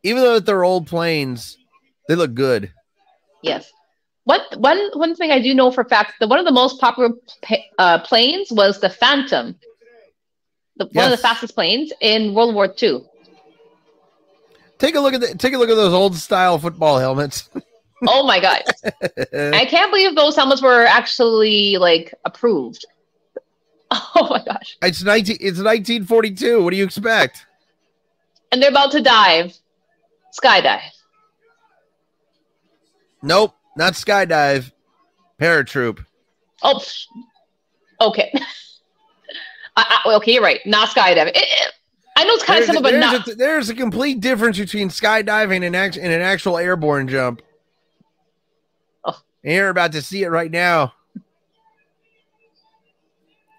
[0.02, 1.58] Even though they're old planes,
[2.08, 2.72] they look good.
[3.42, 3.70] yes.
[4.24, 6.80] What one one thing I do know for a fact that one of the most
[6.80, 7.11] popular
[7.42, 9.56] pa- uh, planes was the Phantom,
[10.76, 13.00] the, one of the fastest planes in World War II.
[14.78, 17.50] Take a look at the, take a look at those old style football helmets.
[18.08, 18.62] Oh my god,
[19.54, 22.85] I can't believe those helmets were actually like approved.
[23.92, 26.62] Oh my gosh, it's 19 it's 1942.
[26.62, 27.46] What do you expect?
[28.53, 29.57] And they're about to dive,
[30.41, 30.81] skydive.
[33.23, 34.71] Nope, not skydive.
[35.41, 36.05] Paratroop.
[36.62, 36.81] Oh,
[38.01, 38.33] okay.
[39.77, 40.61] I, I, okay, you're right.
[40.67, 41.29] Not skydiving.
[41.29, 41.73] It- it-
[42.15, 43.27] I know it's kind of There's, a, similar, but not.
[43.29, 47.41] a, there's a complete difference between skydiving and, act, and an actual airborne jump.
[49.03, 49.19] Oh.
[49.43, 50.93] And you're about to see it right now.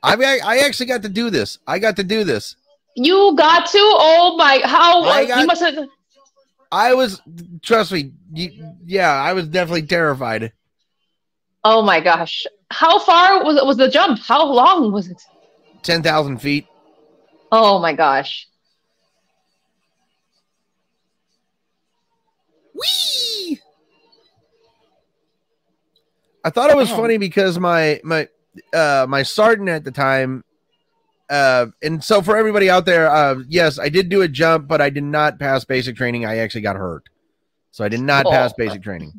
[0.03, 0.13] I
[0.45, 1.57] I actually got to do this.
[1.65, 2.55] I got to do this.
[2.95, 3.77] You got to.
[3.79, 4.61] Oh my!
[4.63, 5.87] How I you must have.
[6.71, 7.21] I was,
[7.61, 10.53] trust me, you, yeah, I was definitely terrified.
[11.63, 12.45] Oh my gosh!
[12.71, 14.19] How far was it was the jump?
[14.19, 15.21] How long was it?
[15.81, 16.67] Ten thousand feet.
[17.51, 18.47] Oh my gosh!
[22.73, 23.59] Whee!
[26.43, 28.27] I thought it was funny because my my
[28.73, 30.43] uh my sergeant at the time
[31.33, 34.79] uh and so for everybody out there uh yes I did do a jump but
[34.81, 37.09] I did not pass basic training I actually got hurt
[37.71, 38.31] so I did not Oh.
[38.31, 39.11] pass basic training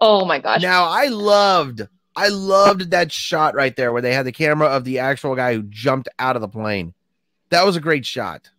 [0.00, 0.60] Oh my gosh!
[0.60, 1.82] now I loved
[2.16, 5.54] I loved that shot right there where they had the camera of the actual guy
[5.54, 6.92] who jumped out of the plane
[7.50, 8.50] that was a great shot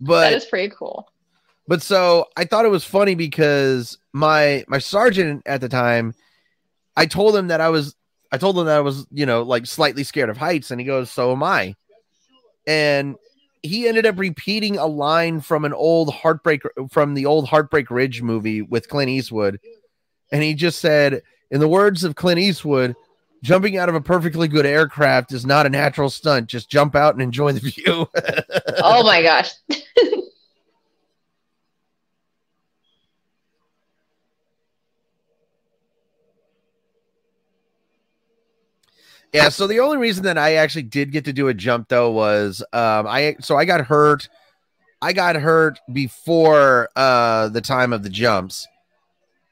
[0.00, 1.08] but that is pretty cool.
[1.68, 6.14] but so I thought it was funny because my my sergeant at the time,
[6.96, 7.94] I told him that I was
[8.32, 10.86] I told him that I was, you know, like slightly scared of heights, and he
[10.86, 11.76] goes, So am I.
[12.66, 13.16] And
[13.62, 18.22] he ended up repeating a line from an old heartbreak from the old Heartbreak Ridge
[18.22, 19.60] movie with Clint Eastwood.
[20.32, 22.96] And he just said, in the words of Clint Eastwood,
[23.42, 26.48] jumping out of a perfectly good aircraft is not a natural stunt.
[26.48, 28.08] Just jump out and enjoy the view.
[28.84, 29.52] Oh my gosh!
[39.32, 42.10] Yeah, so the only reason that I actually did get to do a jump though
[42.10, 44.28] was um I so I got hurt
[45.00, 48.66] I got hurt before uh the time of the jumps.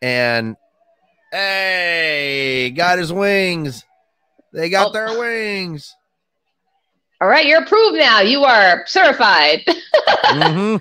[0.03, 0.57] And
[1.33, 3.85] hey, got his wings.
[4.53, 4.93] They got Oh.
[4.93, 5.95] their wings.
[7.21, 8.21] All right, you're approved now.
[8.21, 9.63] You are certified.
[10.31, 10.81] Mhm.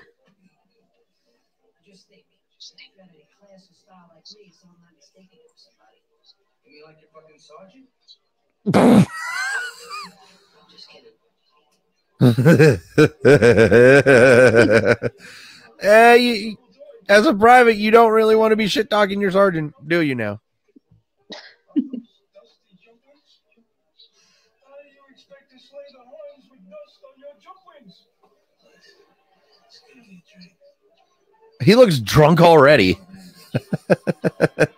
[8.74, 9.06] I'm
[10.70, 11.12] just kidding.
[15.82, 16.56] Eh, you-
[17.08, 20.14] as a private, you don't really want to be shit talking your sergeant, do you
[20.14, 20.40] now?
[21.74, 23.40] Dusty jumpers?
[24.64, 28.04] How do you expect to slay the horns with dust on your jump wings?
[29.66, 30.52] It's gonna be a drink.
[31.62, 32.98] He looks drunk already.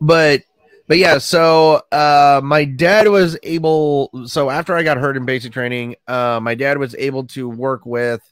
[0.00, 0.42] but
[0.88, 5.52] but yeah, so uh my dad was able so after I got hurt in basic
[5.52, 8.22] training, uh my dad was able to work with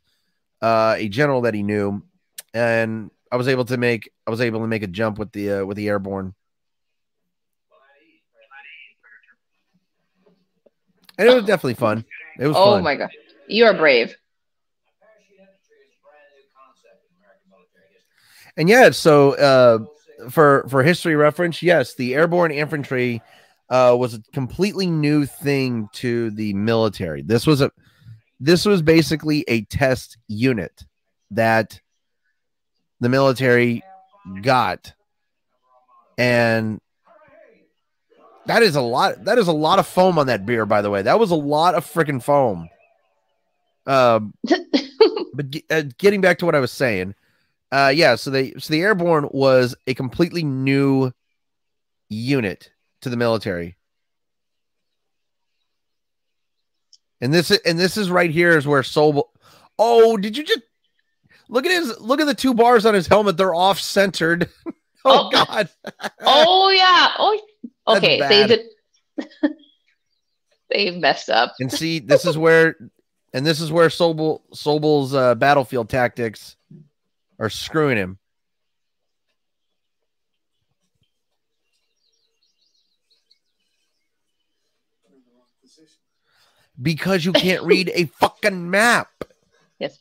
[0.63, 2.03] uh a general that he knew
[2.53, 5.53] and I was able to make I was able to make a jump with the
[5.53, 6.35] uh, with the airborne.
[11.19, 12.05] And it was definitely fun.
[12.39, 12.83] It was oh fun.
[12.83, 13.11] my god,
[13.47, 14.17] you are brave.
[15.01, 18.53] Parachute infantry is a brand new concept in American military history.
[18.57, 19.85] And yeah, so uh
[20.29, 23.23] for for history reference, yes, the airborne infantry
[23.71, 27.23] uh, was a completely new thing to the military.
[27.23, 27.71] This was a
[28.41, 30.85] this was basically a test unit
[31.31, 31.81] that
[33.01, 33.83] the military
[34.43, 34.93] got,
[36.19, 36.81] and
[38.47, 39.25] that is a lot.
[39.25, 41.03] That is a lot of foam on that beer, by the way.
[41.03, 42.69] That was a lot of freaking foam.
[43.87, 44.35] Um,
[45.35, 47.15] but uh, getting back to what I was saying,
[47.73, 48.15] uh, yeah.
[48.17, 51.13] So they so the airborne was a completely new
[52.09, 52.71] unit
[53.03, 53.77] to the military,
[57.21, 59.25] and this and this is right here is where Sobel.
[59.79, 60.61] Oh, did you just
[61.49, 63.37] look at his look at the two bars on his helmet?
[63.37, 64.49] They're off centered.
[64.67, 64.73] oh,
[65.05, 65.31] Oh.
[65.31, 65.69] God.
[66.21, 67.09] oh yeah.
[67.19, 67.41] Oh,
[67.97, 68.21] okay.
[68.21, 68.67] They did.
[70.71, 71.55] they messed up.
[71.61, 72.77] and see this is where
[73.33, 76.57] and this is where Sobel Sobel's uh, battlefield tactics
[77.41, 78.19] are screwing him.
[86.81, 89.09] Because you can't read a fucking map.
[89.79, 89.99] Yes.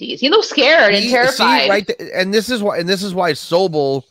[0.00, 1.68] Jeez, he looks scared and See- see, terrified.
[1.70, 4.02] right th- and this is why and this is why Sobel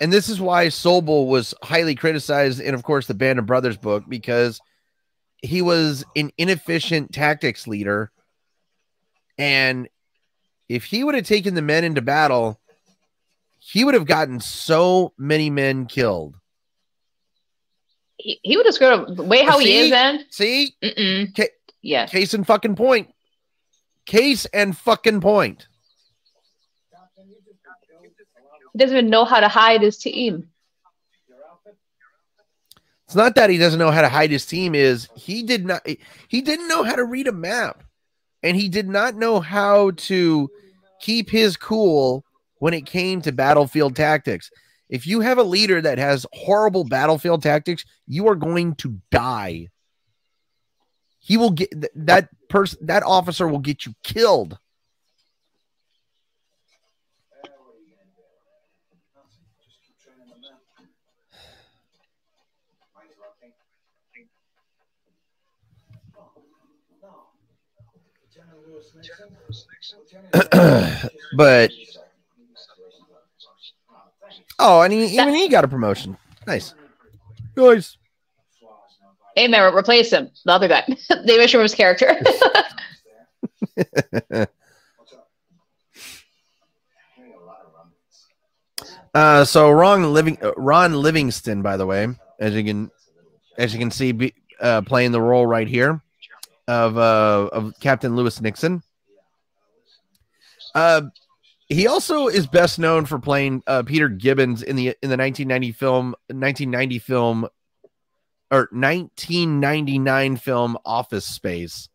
[0.00, 3.76] and this is why Sobel was highly criticized in of course the Band of Brothers
[3.76, 4.60] book because
[5.42, 8.10] he was an inefficient tactics leader
[9.38, 9.88] and
[10.68, 12.60] if he would have taken the men into battle
[13.58, 16.36] he would have gotten so many men killed.
[18.16, 19.90] he, he would have screwed up the way how he is.
[19.90, 20.74] Then, See?
[20.82, 21.36] Mm-mm.
[21.36, 21.48] Ca-
[21.82, 22.06] yeah.
[22.06, 23.08] Case and fucking point.
[24.06, 25.68] Case and fucking point.
[28.72, 30.48] He doesn't even know how to hide his team.
[33.10, 35.84] It's not that he doesn't know how to hide his team is he did not
[36.28, 37.82] he didn't know how to read a map
[38.44, 40.48] and he did not know how to
[41.00, 42.24] keep his cool
[42.60, 44.52] when it came to battlefield tactics.
[44.88, 49.70] If you have a leader that has horrible battlefield tactics, you are going to die.
[51.18, 51.74] He will get
[52.06, 54.56] that person that officer will get you killed.
[71.36, 71.70] but
[74.58, 76.16] oh, and he, even he got a promotion.
[76.46, 76.74] Nice,
[77.54, 77.96] guys.
[79.36, 80.30] Hey, man, replace him.
[80.44, 80.84] The other guy,
[81.26, 82.16] David Schwimmer's character.
[89.14, 92.90] Uh, so Ron Living uh, Ron Livingston, by the way, as you can
[93.58, 96.00] as you can see, be, uh, playing the role right here
[96.68, 98.82] of uh of Captain Lewis Nixon.
[100.74, 101.02] Uh,
[101.68, 106.14] he also is best known for playing Peter Gibbons in the in the 1990 film
[106.28, 107.48] 1990 film
[108.50, 111.88] or 1999 film Office Space.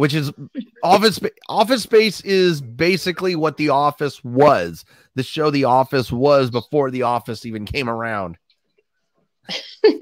[0.00, 0.32] Which is
[0.82, 4.86] Office Office Space is basically what The Office was.
[5.14, 8.38] The show The Office was before The Office even came around.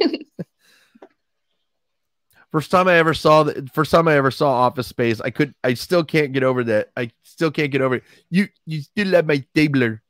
[2.52, 5.52] First time I ever saw the first time I ever saw Office Space, I could
[5.64, 6.90] I still can't get over that.
[6.96, 8.04] I still can't get over it.
[8.30, 10.00] You you still have my tabler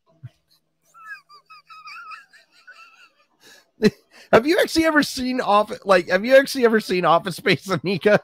[4.35, 8.20] have you actually ever seen Office like have you actually ever seen Office Space, Inika?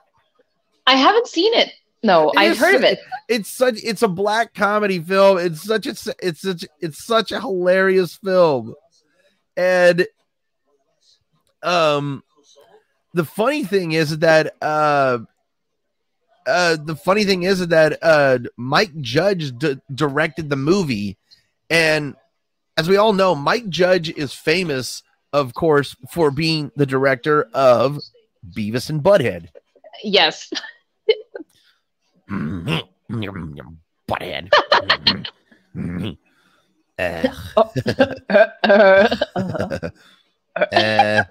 [0.87, 1.71] I haven't seen it.
[2.03, 2.99] No, It I've heard of it.
[3.29, 5.39] It's such it's a black comedy film.
[5.39, 8.75] It's such a it's such it's such a hilarious film.
[9.57, 10.07] And
[11.63, 12.23] um
[13.15, 15.21] the funny thing is that uh
[16.47, 21.17] uh the funny thing is that uh Mike Judge d- directed the movie
[21.71, 22.17] and
[22.77, 27.99] as we all know Mike Judge is famous of course for being the director of
[28.55, 29.49] Beavis and Butthead.
[30.03, 30.51] Yes.
[34.09, 34.51] Butthead.
[36.99, 37.29] uh,
[40.57, 41.25] uh,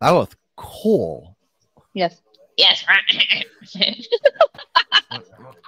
[0.00, 1.36] that was cool.
[1.94, 2.20] yes.
[2.56, 2.84] Yes.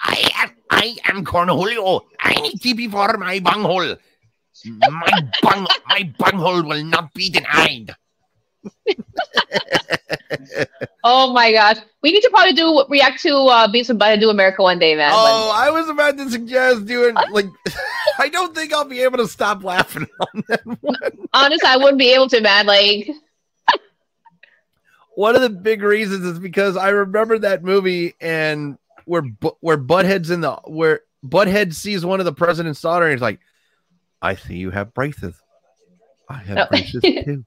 [0.03, 2.03] I am I am Cornholio.
[2.21, 3.97] I need TP for my bunghole.
[4.64, 7.95] My bung my bunghole will not be denied.
[11.05, 11.77] Oh my gosh.
[12.03, 14.95] We need to probably do react to uh Beavis and Butthead Do America one day,
[14.95, 15.12] man.
[15.14, 17.47] Oh, I was about to suggest doing like
[18.18, 20.97] I don't think I'll be able to stop laughing on that one.
[21.33, 22.66] Honestly, I wouldn't be able to, man.
[22.66, 23.11] Like
[25.14, 29.22] one of the big reasons is because I remember that movie and where
[29.61, 33.41] where Butthead's in the where Butthead sees one of the president's daughter and he's like,
[34.22, 35.35] "I see you have braces.
[36.29, 36.66] I have Oh.
[36.70, 37.45] braces too."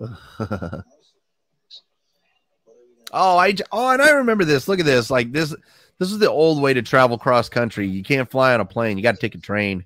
[3.12, 4.68] Oh, I oh, and I remember this.
[4.68, 5.10] Look at this.
[5.10, 5.54] Like this.
[5.98, 7.86] This is the old way to travel cross country.
[7.86, 8.96] You can't fly on a plane.
[8.96, 9.84] You got to take a train.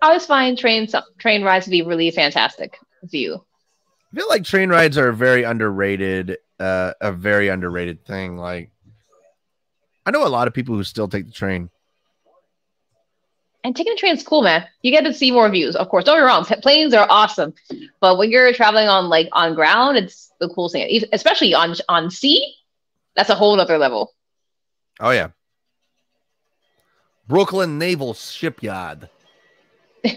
[0.00, 0.88] I always find train
[1.18, 3.42] train rides to be really fantastic view.
[4.12, 8.36] I feel like train rides are a very underrated, uh, a very underrated thing.
[8.36, 8.70] Like,
[10.04, 11.70] I know a lot of people who still take the train.
[13.64, 14.66] And taking a train's cool, man.
[14.82, 15.76] You get to see more views.
[15.76, 16.44] Of course, don't get me wrong.
[16.44, 17.54] Planes are awesome,
[18.00, 21.02] but when you're traveling on like on ground, it's the coolest thing.
[21.12, 22.56] Especially on on sea,
[23.14, 24.14] that's a whole other level.
[24.98, 25.28] Oh yeah,
[27.28, 29.08] Brooklyn Naval Shipyard.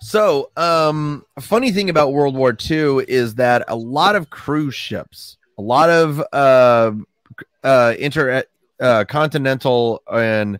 [0.00, 4.74] so, um, a funny thing about World War II is that a lot of cruise
[4.74, 6.92] ships, a lot of uh,
[7.64, 8.44] uh, inter
[8.80, 10.58] uh, continental and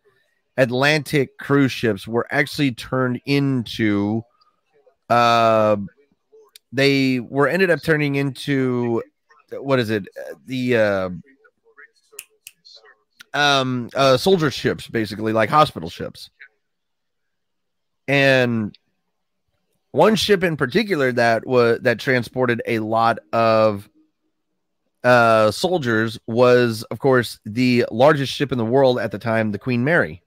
[0.56, 4.22] Atlantic cruise ships were actually turned into
[5.08, 5.76] uh,
[6.72, 9.02] they were ended up turning into
[9.52, 10.08] what is it?
[10.46, 11.10] The uh,
[13.34, 16.30] um uh soldier ships basically like hospital ships.
[18.08, 18.76] And
[19.90, 23.88] one ship in particular that was that transported a lot of
[25.06, 29.58] uh soldiers was of course the largest ship in the world at the time the
[29.58, 30.22] queen mary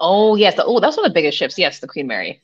[0.00, 1.58] Oh yes, oh that's one of the biggest ships.
[1.58, 2.40] Yes, the Queen Mary.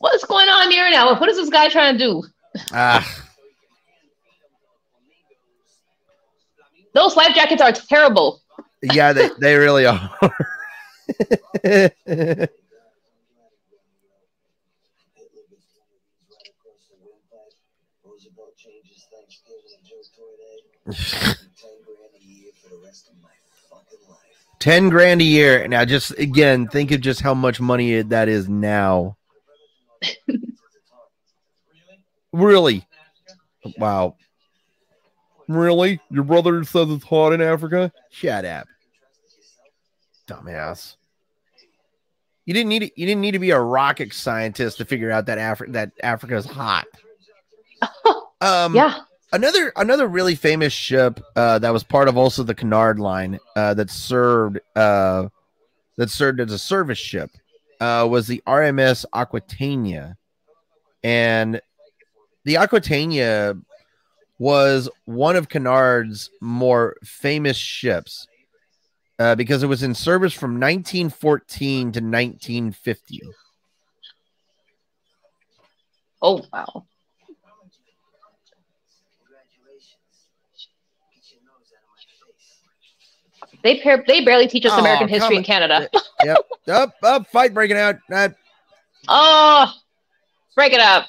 [0.00, 1.18] What's going on here now?
[1.18, 2.22] What is this guy trying to do?
[2.72, 3.06] ah
[6.92, 8.40] Those life jackets are terrible.
[8.82, 10.10] yeah they, they really are
[18.04, 20.69] Roosevelt changes Thanksgiving into a toy day.
[20.86, 20.94] Ten
[21.84, 22.52] grand a year.
[22.62, 23.28] For the rest of my
[23.70, 24.18] fucking life.
[24.58, 28.48] 10 grand a year now just again think of just how much money that is
[28.48, 29.16] now.
[32.32, 32.86] Really?
[33.76, 34.14] Wow.
[35.48, 36.00] Really?
[36.10, 37.92] Your brother says it's hot in africa?
[38.10, 38.68] Shut up.
[40.28, 40.94] Dumbass.
[42.46, 45.38] You didn't need you didn't need to be a rocket scientist to figure out that
[45.38, 46.86] Afri- that africa is hot.
[48.40, 49.00] Um Yeah.
[49.32, 53.74] Another another really famous ship uh, that was part of also the Cunard line uh,
[53.74, 55.28] that served uh,
[55.96, 57.30] that served as a service ship
[57.80, 60.16] uh, was the RMS Aquitania,
[61.02, 61.60] and
[62.44, 63.56] the Aquitania
[64.38, 68.26] was one of Cunard's more famous ships
[69.18, 73.20] uh, because it was in service from 1914 to 1950.
[76.22, 76.86] Oh wow.
[83.62, 85.42] They par- they barely teach us Oh, American history in.
[85.44, 85.88] Canada.
[86.24, 86.38] yep,
[86.68, 87.96] up, up, fight breaking out.
[88.10, 88.28] Uh,
[89.08, 89.72] oh,
[90.54, 91.06] break it up.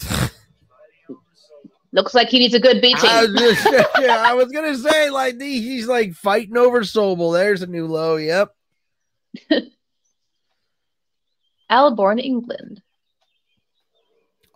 [1.92, 3.08] Looks like he needs a good beating.
[3.08, 3.66] I was just,
[4.00, 7.34] yeah, I was gonna say like he's like fighting over Sobel.
[7.34, 8.16] There's a new low.
[8.16, 8.54] Yep.
[11.70, 12.82] Aldbourne, England.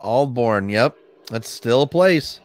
[0.07, 0.69] Aldbourne.
[0.69, 0.97] Yep.
[1.29, 2.41] That's still a place.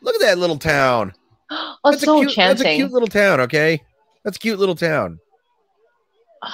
[0.00, 1.12] Look at that little town.
[1.50, 3.40] Oh, That's so a cute, That's a cute little town.
[3.40, 3.82] Okay.
[4.24, 5.20] That's a cute little town.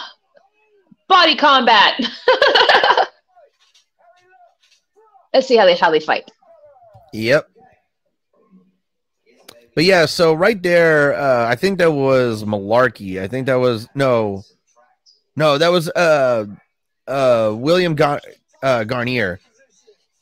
[1.09, 2.01] Body combat.
[5.33, 6.31] Let's see how they how they fight.
[7.13, 7.49] Yep.
[9.75, 13.23] But yeah, so right there, uh, I think that was Malarkey.
[13.23, 14.43] I think that was no,
[15.37, 16.47] no, that was uh,
[17.07, 18.21] uh, William Gar-
[18.63, 19.39] uh, Guarnere.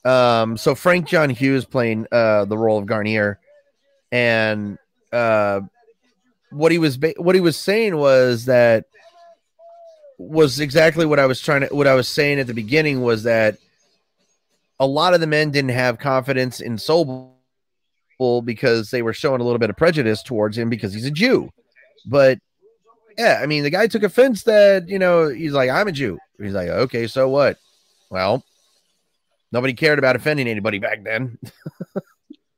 [0.04, 3.36] Um, so Frank John Hughes playing uh the role of Guarnere,
[4.12, 4.78] and
[5.12, 5.60] uh,
[6.50, 8.84] what he was ba- what he was saying was that
[10.18, 13.24] was exactly what I was trying to what I was saying at the beginning was
[13.24, 13.58] that
[14.80, 17.34] a lot of the men didn't have confidence in Sobel
[18.44, 21.50] because they were showing a little bit of prejudice towards him because he's a Jew.
[22.06, 22.38] But
[23.16, 26.18] yeah, I mean, the guy took offense that, you know, he's like, I'm a Jew.
[26.40, 27.58] He's like, okay, so what?
[28.10, 28.44] Well,
[29.52, 31.38] nobody cared about offending anybody back then.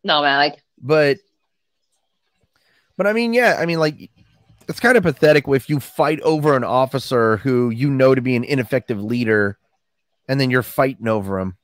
[0.05, 0.37] no, man.
[0.37, 1.19] Like, but,
[2.97, 4.11] but I mean, yeah, I mean, like,
[4.69, 8.37] it's kind of pathetic if you fight over an officer who you know to be
[8.37, 9.59] an ineffective leader,
[10.29, 11.57] and then you're fighting over him.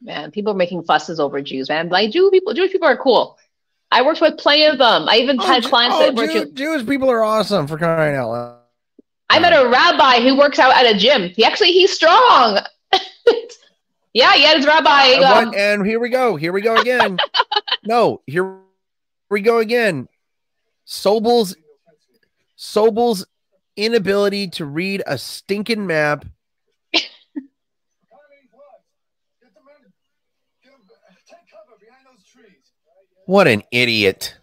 [0.00, 1.88] Man, people are making fusses over Jews, man.
[1.88, 3.36] Like Jew people, Jewish people are cool.
[3.90, 5.08] I worked with plenty of them.
[5.08, 8.14] I even oh, had clients oh, that were Jew, Jewish people are awesome for crying
[8.14, 8.58] out loud.
[9.28, 11.30] I met a rabbi who works out at a gym.
[11.30, 12.60] He actually he's strong.
[14.14, 15.02] yeah, yeah, his rabbi.
[15.06, 16.36] And, Um, and here we go.
[16.36, 17.18] Here we go again.
[17.84, 18.58] no, here
[19.30, 20.08] we go again.
[20.84, 21.56] Sobel's
[22.56, 23.26] Sobel's
[23.76, 26.24] inability to read a stinking map.
[28.08, 28.22] What?
[29.42, 29.92] an the men.
[30.62, 30.80] Get them.
[31.28, 32.72] Take cover behind those trees.
[33.26, 34.36] What an idiot.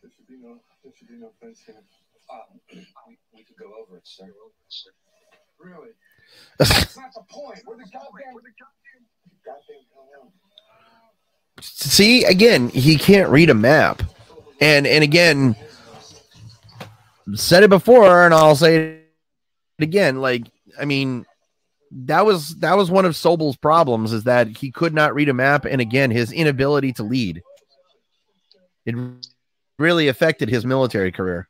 [0.00, 0.60] There should be no.
[0.84, 1.82] There should be no fence here.
[2.30, 2.38] Uh,
[2.72, 4.26] we, we could go over it, sir.
[5.58, 5.90] Really?
[11.60, 14.02] See, again, he can't read a map.
[14.60, 15.56] And and again,
[17.34, 18.76] said it before and I'll say
[19.78, 20.20] it again.
[20.20, 21.26] Like, I mean,
[21.90, 25.34] that was that was one of Sobel's problems is that he could not read a
[25.34, 27.42] map and again his inability to lead.
[28.86, 28.96] It
[29.78, 31.48] really affected his military career.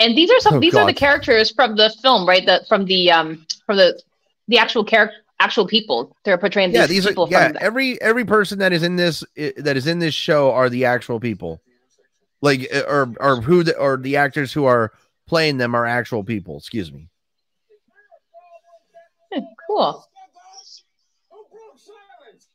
[0.00, 0.54] And these are some.
[0.54, 2.44] Oh, these are the characters from the film, right?
[2.44, 4.00] The from the um from the
[4.48, 6.16] the actual character, actual people.
[6.24, 7.52] They're portraying yeah, these these are people yeah, from.
[7.52, 10.86] the- every every person that is in this that is in this show are the
[10.86, 11.60] actual people.
[12.40, 14.92] Like uh, or or who the, or the actors who are
[15.26, 17.08] playing them are actual people, excuse me.
[19.32, 20.08] Hmm, cool.
[21.30, 22.48] Who broke silence?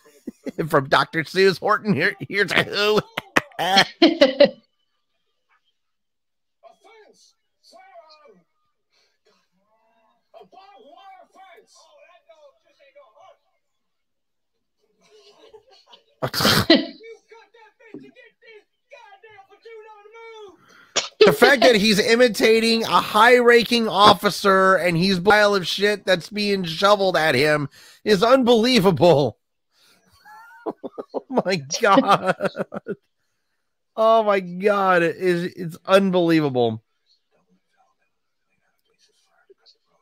[0.68, 1.24] From Dr.
[1.24, 1.94] Seuss Horton.
[1.94, 3.00] Here, here's a who.
[21.24, 26.64] the fact that he's imitating a high-ranking officer and he's pile of shit that's being
[26.64, 27.68] shoveled at him
[28.04, 29.38] is unbelievable.
[30.66, 32.36] oh my god.
[33.96, 36.82] Oh my god, it is it's unbelievable.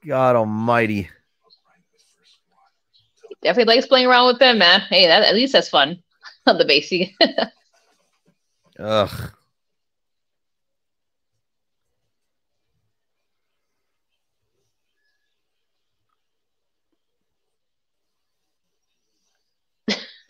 [0.07, 1.11] God almighty.
[3.43, 4.81] Definitely likes playing around with them, man.
[4.81, 6.03] Hey, that at least that's fun
[6.47, 7.15] on the basic.
[8.79, 9.33] Ugh.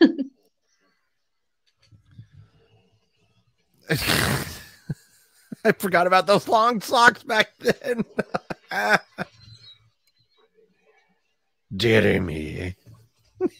[5.63, 8.03] I forgot about those long socks back then.
[11.75, 12.75] Jeremy.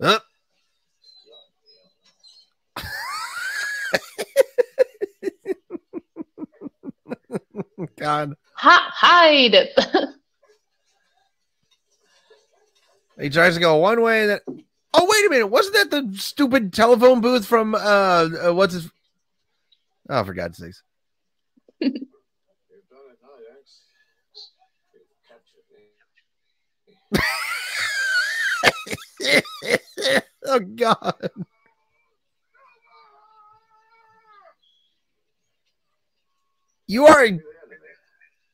[0.00, 0.24] Up.
[7.96, 8.34] God.
[8.54, 9.68] Ha- hide.
[13.20, 14.42] He tries to go one way that
[14.96, 18.90] Oh wait a minute, wasn't that the stupid telephone booth from uh, uh what's his
[20.08, 20.82] Oh for God's sakes.
[21.80, 23.80] You've done it now, Yanks.
[24.92, 25.64] You've captured
[29.30, 30.20] me.
[30.46, 31.30] oh God.
[36.86, 37.40] You are a,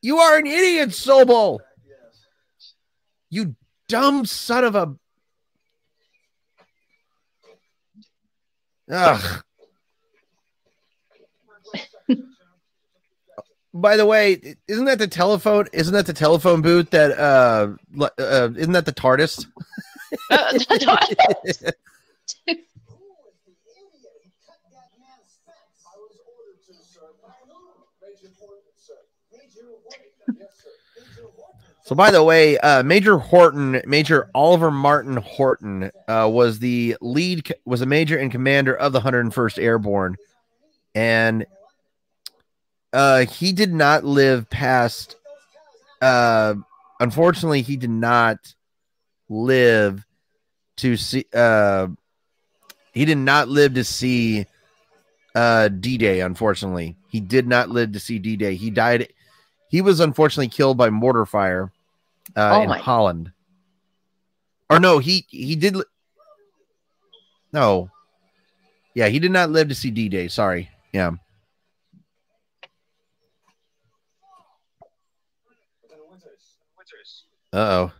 [0.01, 1.59] you are an idiot, Sobel.
[3.29, 3.55] You
[3.87, 4.95] dumb son of a.
[8.91, 9.43] Ugh.
[13.73, 15.67] By the way, isn't that the telephone?
[15.71, 17.17] Isn't that the telephone booth that?
[17.17, 17.69] Uh,
[18.01, 19.45] uh isn't that the TARDIS?
[20.29, 21.77] Uh, the idiot
[24.03, 25.87] who cut that man's fence?
[25.87, 27.07] I was ordered to, sir.
[27.23, 27.55] By who?
[28.03, 28.99] Major Horton, sir.
[29.31, 30.35] Major Horton.
[30.37, 30.75] Yes, sir.
[30.99, 31.59] Major Horton.
[31.91, 37.53] So, by the way, uh, Major Horton, Major Oliver Martin Horton, uh, was the lead,
[37.65, 40.15] was a major and commander of the 101st Airborne,
[40.95, 41.45] and
[42.93, 45.17] uh, he did not live past.
[46.01, 46.53] Uh,
[47.01, 48.37] unfortunately, he did not
[49.27, 50.05] live
[50.77, 51.25] to see.
[51.33, 51.89] Uh,
[52.93, 54.45] he did not live to see
[55.35, 56.21] uh, D-Day.
[56.21, 58.55] Unfortunately, he did not live to see D-Day.
[58.55, 59.11] He died.
[59.67, 61.69] He was unfortunately killed by mortar fire
[62.35, 63.31] uh, Oh in Holland.
[64.69, 65.75] Or no, he he did.
[65.75, 65.83] li-
[67.53, 67.89] No,
[68.95, 70.27] Yeah, he did not live to see D Day.
[70.27, 70.69] Sorry.
[70.93, 71.11] Yeah.
[75.83, 76.57] Lieutenant Winters.
[76.77, 77.23] Winters.
[77.53, 77.91] Uh oh.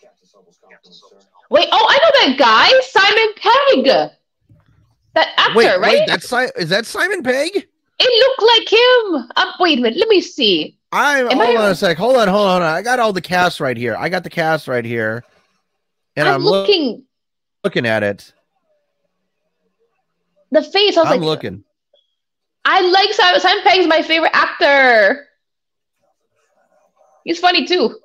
[0.00, 1.16] Captain Sobel's compliments, sir.
[1.50, 4.10] Wait, oh, I know that guy, Simon Pegg.
[5.14, 5.80] That actor, Wait, right?
[5.80, 7.66] wait, that's Si- is that Simon Pegg?
[8.02, 9.28] It looked like him.
[9.36, 10.78] Um, wait a minute, let me see.
[10.92, 11.96] I'm Am hold I- on a sec.
[11.96, 12.74] Hold on, hold on, hold on.
[12.74, 13.96] I got all the cast right here.
[13.96, 15.24] I got the cast right here.
[16.16, 17.04] And I'm, I'm, loo- looking
[17.62, 18.32] looking at it.
[20.50, 20.96] the face.
[20.96, 21.64] I was I'm like, looking.
[22.64, 23.40] I like Simon.
[23.40, 25.26] Simon Pegg's my favorite actor.
[27.24, 27.96] He's funny too.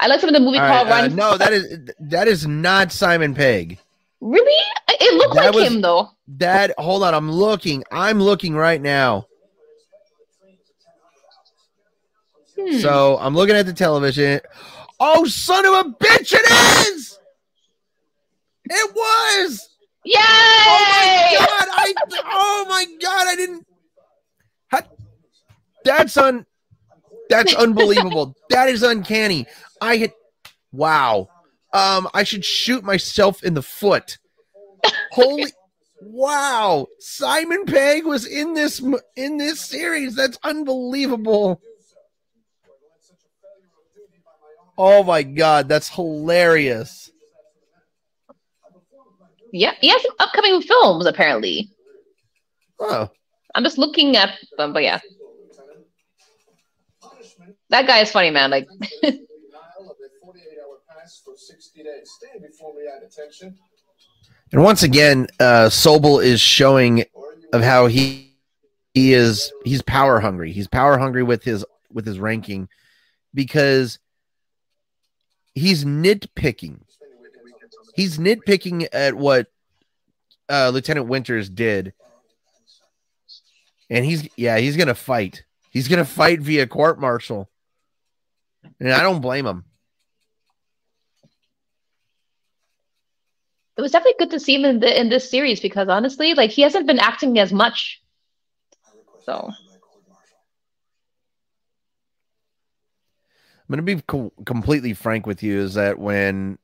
[0.00, 1.16] I like him in the movie All called right, uh, Run.
[1.16, 3.78] no, that is that is not Simon Pegg.
[4.20, 4.62] Really?
[4.88, 6.10] It looked That like was- him though.
[6.36, 7.82] That hold on, I'm looking.
[7.90, 9.26] I'm looking right now.
[12.58, 12.78] Hmm.
[12.78, 14.40] So I'm looking at the television.
[15.00, 16.32] Oh, son of a bitch!
[16.32, 17.18] It is.
[18.64, 19.68] It was.
[20.04, 20.14] Yay!
[20.16, 21.68] Oh my god!
[21.70, 21.94] I
[22.24, 23.28] oh my god!
[23.28, 23.66] I didn't.
[25.84, 26.44] That's un.
[27.30, 28.34] That's unbelievable.
[28.50, 29.46] that is uncanny.
[29.80, 30.12] I hit.
[30.72, 31.28] Wow.
[31.72, 34.18] Um, I should shoot myself in the foot.
[35.12, 35.52] Holy.
[36.02, 36.86] Wow.
[36.98, 38.82] Simon Pegg was in this
[39.16, 40.14] in this series.
[40.14, 41.60] That's unbelievable.
[44.78, 47.10] Oh my god, that's hilarious.
[49.52, 51.70] Yeah, he has some upcoming films apparently.
[52.78, 53.10] Oh,
[53.56, 55.00] I'm just looking at them, but yeah,
[57.70, 58.50] that guy is funny, man.
[58.50, 58.68] Like,
[59.02, 59.18] Denial
[59.80, 62.10] of a 48-hour pass for 60 days.
[62.18, 63.58] Stand before me at attention.
[64.52, 67.04] and once again, uh, Sobel is showing
[67.52, 68.36] of how he
[68.94, 70.52] he is he's power hungry.
[70.52, 72.68] He's power hungry with his with his ranking
[73.34, 73.98] because
[75.58, 76.80] he's nitpicking.
[77.94, 79.48] He's nitpicking at what
[80.48, 81.92] uh, Lieutenant Winters did,
[83.90, 85.44] and he's yeah he's gonna fight.
[85.70, 87.50] He's gonna fight via court martial,
[88.80, 89.64] and I don't blame him.
[93.78, 96.50] it was definitely good to see him in the in this series because honestly, like
[96.50, 98.02] he hasn't been acting as much.
[99.24, 99.52] So
[103.68, 105.60] I'm gonna be co- completely frank with you.
[105.60, 106.58] Is that when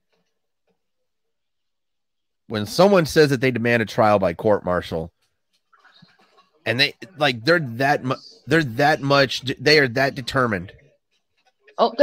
[2.47, 5.13] when someone says that they demand a trial by court martial,
[6.65, 8.15] and they like they're that mu-
[8.47, 10.73] they're that much they are that determined.
[11.77, 11.93] oh,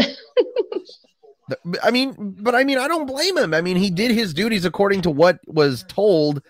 [1.84, 3.54] I mean, but I mean, I don't blame him.
[3.54, 6.43] I mean, he did his duties according to what was told,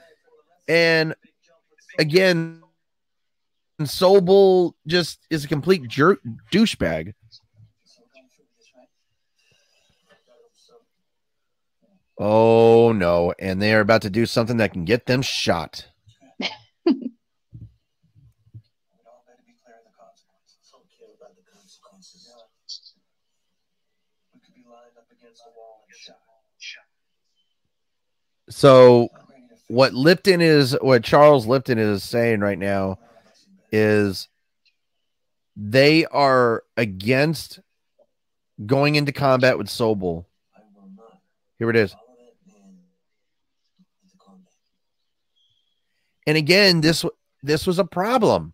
[0.68, 1.16] and
[1.97, 2.62] again,
[3.82, 6.20] Sobel just is a complete jerk
[6.52, 7.14] douchebag.
[12.24, 13.34] Oh no!
[13.40, 15.88] And they are about to do something that can get them shot.
[28.50, 29.10] So
[29.70, 33.00] what Lipton is, what Charles Lipton is saying right now
[33.72, 34.28] is
[35.56, 37.62] they are against
[38.66, 40.26] going into combat with Sobel.
[41.58, 41.92] Here it is.
[41.92, 42.84] follow that man
[44.04, 44.54] into combat.
[46.28, 47.06] And again, this
[47.44, 48.54] this was a problem.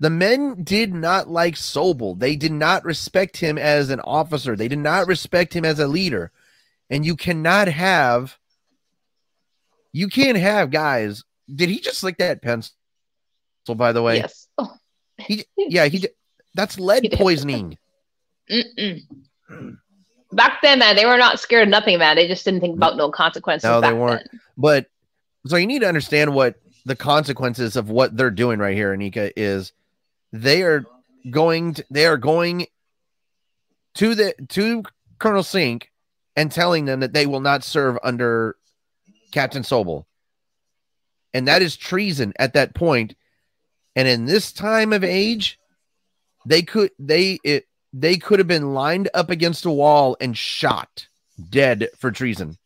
[0.00, 2.18] The men did not like Sobel.
[2.18, 4.56] They did not respect him as an officer.
[4.56, 6.30] They did not respect him as a leader.
[6.90, 8.36] And you cannot have
[9.92, 11.22] you can't have guys.
[11.52, 12.72] Did he just lick that pencil
[13.76, 14.16] by the way?
[14.16, 14.48] yes.
[14.58, 14.72] Oh,
[15.18, 16.10] He yeah, he did.
[16.54, 17.78] That's lead He poisoning.
[18.50, 19.00] mm-mm.
[20.32, 22.16] Back then, man, they were not scared of nothing, man.
[22.16, 23.64] They just didn't think about no consequences.
[23.68, 24.26] No, they weren't.
[24.30, 24.40] then.
[24.56, 24.86] But
[25.46, 29.32] so you need to understand what the consequences of what they're doing right here, Inika,
[29.36, 29.72] is
[30.32, 30.84] they are
[31.30, 32.66] going to, they are going
[33.94, 34.82] to the to
[35.18, 35.90] Colonel Sink
[36.36, 38.56] and telling them that they will not serve under
[39.32, 40.04] Captain Sobel.
[41.32, 43.14] And that is treason at that point.
[43.96, 45.58] And in this time of age,
[46.46, 51.06] they could they it they could have been lined up against a wall and shot
[51.50, 52.58] dead for treason.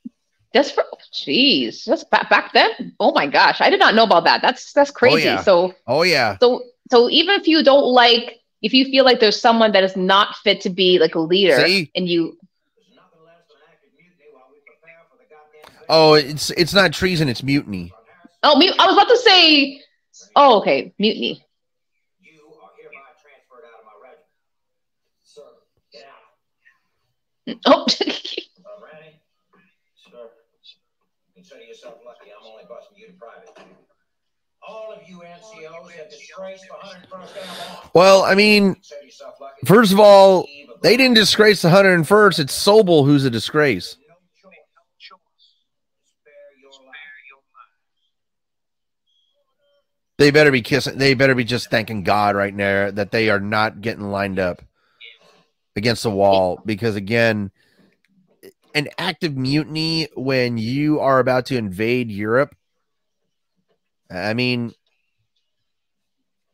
[0.54, 2.94] Just for, jeez, just back, back then.
[3.00, 4.42] Oh my gosh, I did not know about that.
[4.42, 5.24] That's that's oh, crazy.
[5.24, 5.42] yeah.
[5.42, 6.36] So Oh yeah.
[6.40, 9.96] so so even if you don't like, if you feel like there's someone that is
[9.96, 11.90] not fit to be like a leader, See?
[11.94, 12.36] and you,
[12.76, 16.72] There's nothing less than active mutiny while we prepare for the goddamn Oh, it's it's
[16.74, 17.92] not treason, it's mutiny.
[18.42, 19.82] oh, me, I was about to say,
[20.36, 21.44] oh, okay, mutiny.
[22.20, 24.26] You are hereby transferred out of my regiment.
[25.22, 25.42] Sir,
[25.92, 26.24] get out.
[27.66, 29.20] Oh, Uh, ready?
[29.96, 30.30] Sir.
[31.34, 32.30] Consider yourself lucky.
[32.32, 32.57] I'm only busting you to private.
[32.57, 32.57] All of you NCOs have disgraced the 101st Airborne.
[37.94, 39.66] Well, I mean, Consider yourself lucky.
[39.66, 40.46] first of all,
[40.82, 42.38] they didn't disgrace the 101st.
[42.38, 43.96] It's Sobel who's a disgrace.
[44.08, 44.14] No
[44.98, 45.18] choice.
[46.04, 46.96] Spare your life.
[50.18, 50.98] They better be kissing.
[50.98, 54.62] They better be just thanking God right now that they are not getting lined up
[55.76, 57.50] against the wall because again,
[58.78, 62.54] an active mutiny when you are about to invade Europe.
[64.10, 64.72] I mean,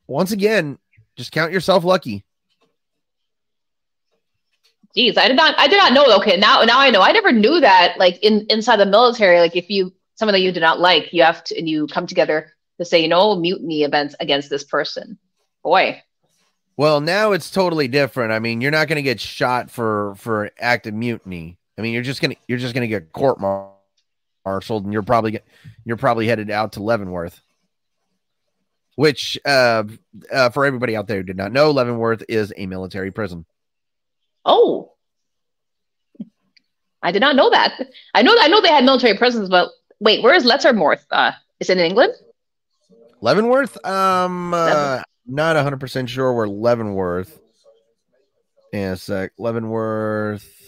[0.06, 0.78] once again,
[1.16, 2.24] just count yourself lucky.
[4.96, 6.16] Jeez, I did not I did not know.
[6.16, 7.02] Okay, now now I know.
[7.02, 10.52] I never knew that like in inside the military, like if you someone that you
[10.52, 13.82] do not like, you have to and you come together to say, you know, mutiny
[13.82, 15.18] events against this person.
[15.62, 16.02] Boy.
[16.76, 18.32] Well, now it's totally different.
[18.32, 21.58] I mean, you're not going to get shot for for active mutiny.
[21.78, 25.44] I mean, you're just gonna you're just gonna get court martialed, and you're probably get,
[25.84, 27.40] you're probably headed out to Leavenworth,
[28.96, 29.84] which uh,
[30.32, 33.44] uh, for everybody out there who did not know, Leavenworth is a military prison.
[34.44, 34.92] Oh.
[37.02, 37.88] I did not know that.
[38.14, 39.70] I know I know they had military prisons, but
[40.00, 41.04] wait, where is Lettermorth?
[41.10, 42.14] Uh is it in England?
[43.20, 45.04] Leavenworth, um, uh, Leavenworth.
[45.26, 47.38] not hundred percent sure where Leavenworth.
[48.72, 49.32] Yeah, a sec.
[49.38, 50.63] Leavenworth.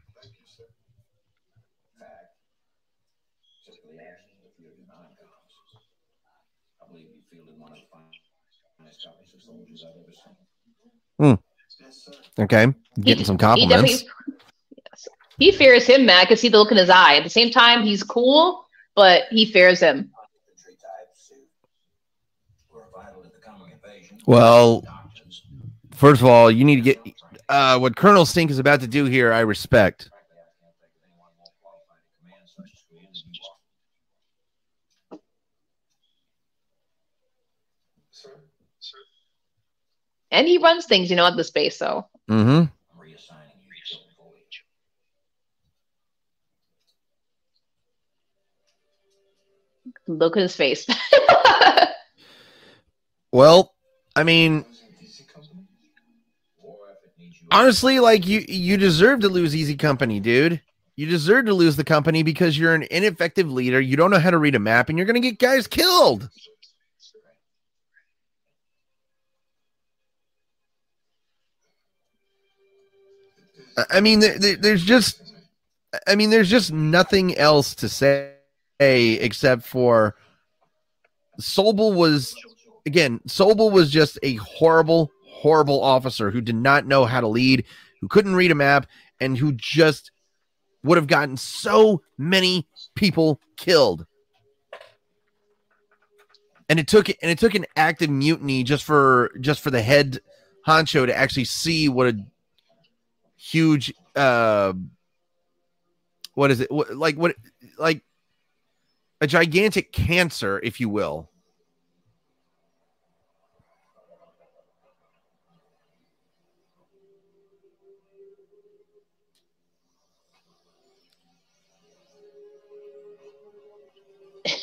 [12.40, 12.74] Okay.
[13.00, 13.70] Getting some he compliments.
[13.70, 14.08] definitely
[14.90, 15.08] yes.
[15.38, 16.18] he fears him, man.
[16.18, 17.16] I can see the look in his eye.
[17.16, 20.12] At the same time, he's cool, but he fears him.
[20.50, 21.32] Infantry types
[22.70, 24.20] who were vital to the coming invasion.
[24.26, 24.84] Well,
[25.96, 27.00] first of all, you need to get
[27.52, 30.10] uh what Colonel Sink is about to do here, I respect.
[30.10, 33.42] Frankly, I can't think of anyone more qualified to command such a command than you
[33.52, 35.20] are.
[38.12, 38.30] Sir?
[38.80, 38.98] Sir?
[40.32, 42.50] And he runs things, you know, at the space, so Mm-hmm.
[42.50, 44.64] I'm reassigning you to Joe Voyage.
[50.08, 50.86] look at his face.
[53.34, 53.74] Well,
[54.14, 54.66] I mean,
[57.52, 60.62] honestly, like you you deserve to lose easy company, dude.
[60.96, 63.80] You deserve to lose the company because you're an ineffective leader.
[63.80, 66.30] You don't know how to read a map, and you're gonna get guys killed.
[73.92, 75.22] I- mean, there, there- there's just,
[76.08, 78.34] I mean, there's just nothing else to say
[78.80, 80.16] except for
[81.40, 82.36] Sobel was,
[82.86, 87.66] again, Sobel was just a horrible, horrible officer who did not know how to lead,
[88.02, 88.86] who couldn't read a map,
[89.20, 90.12] and who just
[90.84, 94.06] would have gotten so many people killed.
[96.70, 100.22] And it took and it took an active mutiny just for just for the head
[100.66, 102.20] honcho to actually see what a
[103.36, 104.72] huge uh
[106.36, 107.36] what is it like what
[107.78, 108.04] like
[109.20, 111.31] a gigantic cancer if you will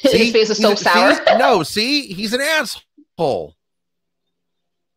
[0.03, 1.15] his face is so sour.
[1.15, 1.39] see?
[1.39, 3.55] no see he's an asshole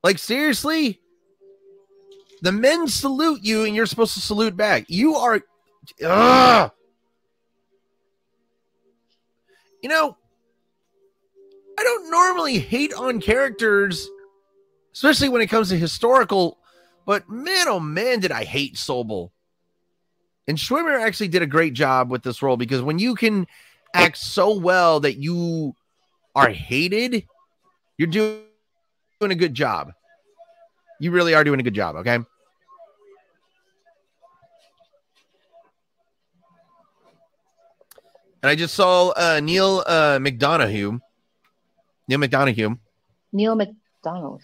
[0.03, 0.99] like seriously
[2.41, 5.41] the men salute you and you're supposed to salute back you are
[6.03, 6.71] Ugh.
[9.81, 10.17] you know
[11.79, 14.07] i don't normally hate on characters
[14.93, 16.59] especially when it comes to historical
[17.05, 19.31] but man oh man did i hate sobel
[20.47, 23.47] and schwimmer actually did a great job with this role because when you can
[23.93, 25.75] act so well that you
[26.35, 27.25] are hated
[27.97, 28.41] you're doing
[29.21, 29.93] doing a good job.
[30.99, 32.15] You really are doing a good job okay?
[38.43, 40.99] And i just saw uh neal uh mcdonough
[42.07, 42.79] neal mcdonough
[43.31, 44.41] Neil McDonald.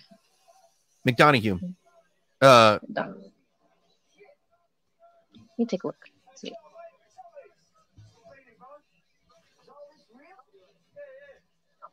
[1.08, 1.60] mcdonough
[2.42, 3.16] uh Let
[5.58, 6.07] me take a look.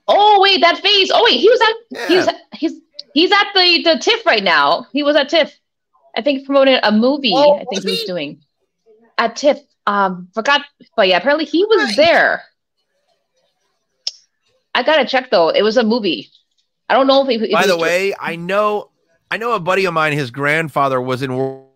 [0.07, 1.11] Oh wait, that face.
[1.13, 2.81] Oh wait, he was at he's he's
[3.15, 4.87] he's at the the TIFF right now.
[4.93, 5.53] He was at TIFF.
[6.17, 7.33] I think promoting a movie.
[7.35, 8.07] Oh, I think was he was he?
[8.07, 8.43] doing
[9.19, 9.59] at TIFF.
[9.87, 10.63] Um, forgot,
[10.97, 11.97] but yeah, apparently he was Right.
[11.97, 12.43] there.
[14.75, 15.49] I gotta check though.
[15.51, 16.31] It was a movie.
[16.89, 17.29] I don't know if.
[17.29, 18.91] he- if By he the was- way, I know
[19.31, 20.13] I know a buddy of mine.
[20.13, 21.71] His grandfather was in World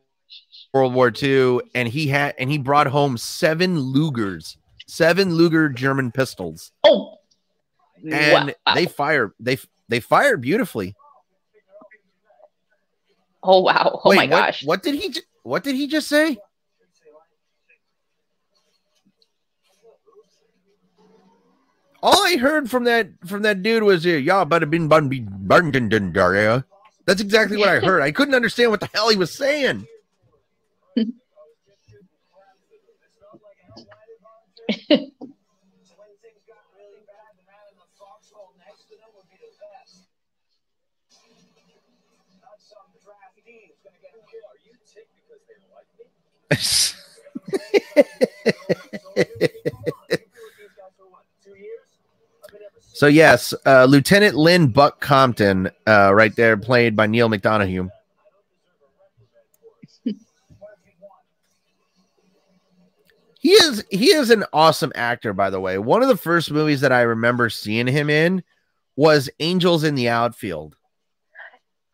[0.95, 4.57] War II, and he had and he brought home seven Lugers,
[4.87, 7.08] seven Luger German pistols, oh,
[8.03, 8.75] and wow.
[8.75, 10.95] they fire they they fired beautifully.
[13.43, 14.65] oh wow, oh Wait, my what- gosh.
[14.65, 15.15] What did he?
[15.43, 16.39] What did he just say?
[22.03, 26.65] All I heard from that from that dude was, y'all better been bun be Daria."
[27.07, 28.03] That's exactly what I heard.
[28.03, 29.87] I couldn't understand what the hell he was saying.
[52.99, 57.91] So yes, uh, Lieutenant Lynn Buck Compton, uh, right there, played by Neal McDonough.
[63.41, 65.79] He is he is an awesome actor, by the way.
[65.79, 68.43] One of the first movies that I remember seeing him in
[68.97, 70.75] was Angels in the Outfield.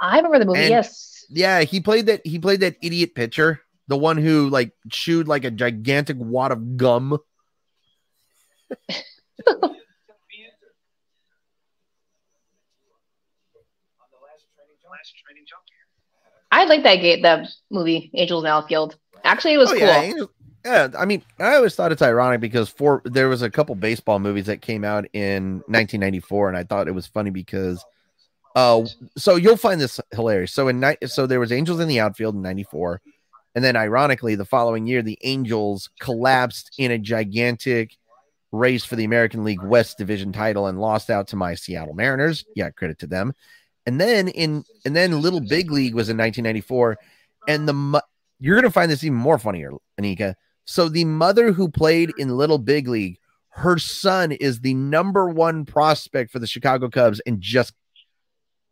[0.01, 0.61] I remember the movie.
[0.61, 1.11] And- yes.
[1.29, 5.45] Yeah, he played that he played that idiot pitcher, the one who like chewed like
[5.45, 7.13] a gigantic wad of gum.
[7.13, 7.19] on
[14.11, 14.91] the last training jump.
[14.91, 15.63] Last training jump.
[16.51, 18.97] I like that game, the movie Angels in the Outfield.
[19.25, 19.81] Actually, it was Oh, cool.
[19.81, 20.31] yeah, Angel-
[20.65, 20.89] yeah.
[20.99, 24.47] I mean, I always thought it's ironic because for there was a couple baseball movies
[24.47, 27.85] that came out in 1994, and I thought it was funny because,
[28.55, 28.85] uh,
[29.17, 30.53] so you'll find this hilarious.
[30.53, 33.01] So in night, so there was Angels in the Outfield in '94,
[33.55, 37.97] and then ironically, the following year, the Angels collapsed in a gigantic
[38.51, 42.45] race for the American League West Division title and lost out to my Seattle Mariners.
[42.57, 43.33] Yeah, credit to them.
[43.87, 46.97] And then in and then Little Big League was in 1994,
[47.47, 48.03] and the
[48.41, 50.35] you're gonna find this even more funnier, Inika.
[50.65, 53.19] So the mother who played in Little Big League,
[53.51, 57.75] her son is the number one prospect for the Chicago Cubs and just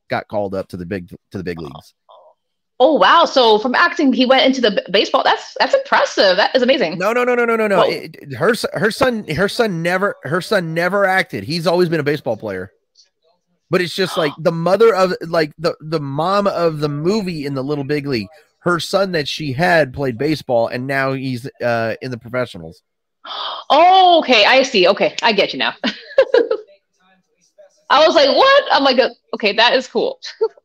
[0.09, 1.95] got called up to the big to the big leagues.
[2.80, 3.24] Oh wow!
[3.26, 5.22] So from acting, he went into the baseball.
[5.22, 6.36] That's that's impressive.
[6.36, 6.98] That is amazing.
[6.98, 7.82] No, no, no, no, no, no, no.
[7.82, 11.44] It- her her son her son never her son never acted.
[11.44, 12.72] He's always been a baseball player.
[13.70, 17.54] But it's just like the mother of like the the mom of the movie in
[17.54, 18.28] the Little Big League.
[18.58, 22.82] Her son that she had played baseball, and now he's uh, in the professionals.
[23.70, 24.44] Oh, okay.
[24.44, 24.86] I see.
[24.88, 25.74] Okay, I get you now.
[27.90, 28.64] I was like, what?
[28.70, 28.98] I'm like,
[29.34, 30.20] okay, that is cool.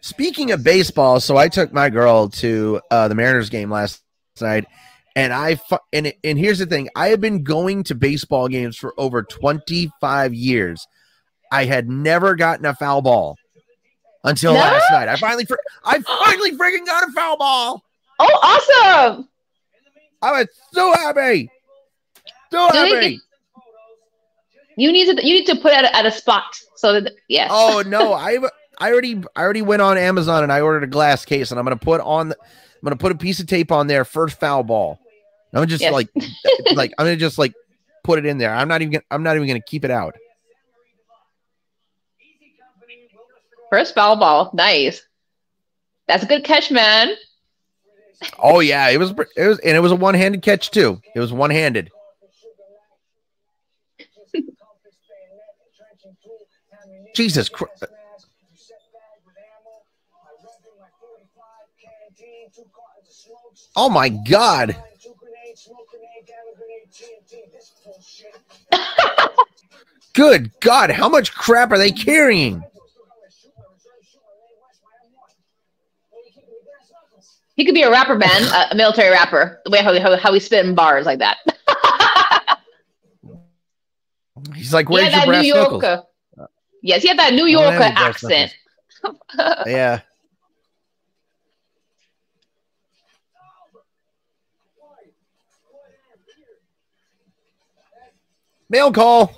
[0.00, 4.02] Speaking of baseball, so I took my girl to uh, the Mariners game last
[4.40, 4.64] night,
[5.16, 8.76] and I fu- and and here's the thing: I have been going to baseball games
[8.76, 10.86] for over 25 years.
[11.50, 13.36] I had never gotten a foul ball
[14.22, 14.60] until No?
[14.60, 15.08] last night.
[15.08, 15.54] I finally, fr-
[15.84, 17.82] I finally freaking got a foul ball.
[18.20, 18.38] Oh,
[19.04, 19.28] awesome!
[20.22, 21.50] I was so happy,
[22.52, 23.20] so Do happy.
[24.78, 26.44] You need to you need to put it at, a- at a spot
[26.76, 27.50] so that yes.
[27.52, 28.38] Oh no, I
[28.78, 31.64] I already I already went on Amazon and I ordered a glass case and I'm
[31.66, 32.36] gonna put on I'm
[32.84, 35.00] gonna put a piece of tape on there first foul ball.
[35.52, 35.92] I'm just Yes.
[35.92, 36.08] like
[36.74, 37.54] like I'm gonna just like
[38.04, 38.54] put it in there.
[38.54, 40.14] I'm not even gonna, I'm not even gonna keep it out.
[43.70, 45.02] First foul ball, nice.
[46.06, 47.14] That's a good catch, man.
[48.38, 51.00] Oh yeah, it was it was and it was a one handed catch too.
[51.14, 51.90] It was one handed.
[57.18, 57.84] Jesus Christ.
[63.74, 64.76] Oh my God.
[70.14, 72.62] Good God, how much crap are they carrying?
[77.56, 79.60] He could be a rapper, man, a, military rapper.
[79.64, 81.38] The way how how, how he spit in bars like that.
[84.54, 86.04] He's like, he where's had your brass New knuckles?
[86.82, 88.54] Yes, he had that New I don't have Yorker accent.
[89.66, 90.00] Yeah.
[98.70, 99.32] Mail call.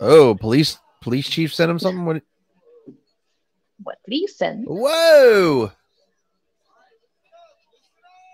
[0.00, 2.04] Oh, police police chief sent him something.
[2.04, 2.22] What?
[3.82, 4.64] What reason?
[4.66, 5.72] Whoa!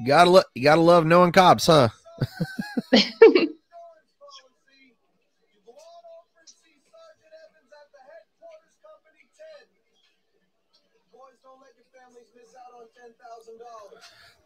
[0.07, 1.89] Gotta lo- you gotta love knowing cops, huh?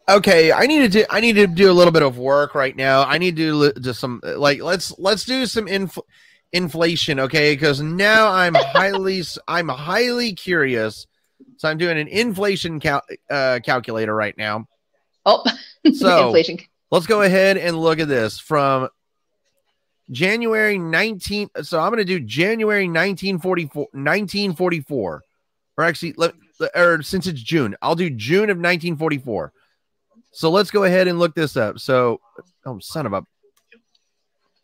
[0.09, 1.05] Okay, I need to do.
[1.07, 3.03] I need to do a little bit of work right now.
[3.03, 5.99] I need to do some like let's let's do some inf-
[6.51, 7.53] inflation, okay?
[7.53, 11.05] Because now I'm highly I'm highly curious.
[11.57, 14.65] So I'm doing an inflation cal- uh, calculator right now.
[15.29, 15.43] Oh,
[15.93, 16.57] So- inflation.
[16.91, 18.89] Let's go ahead and look at this from
[20.09, 25.21] January 19 so I'm going to do January 1944 1944
[25.77, 26.33] or actually let
[26.75, 29.53] or since it's June I'll do June of 1944
[30.31, 31.77] so let's go ahead and look this up.
[31.79, 32.21] So
[32.65, 33.23] oh son of a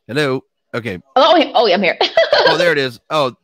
[0.08, 0.44] hello?
[0.74, 1.00] Okay.
[1.16, 1.98] Oh, oh, oh yeah, I'm here.
[2.48, 3.00] oh there it is.
[3.12, 3.36] Oh.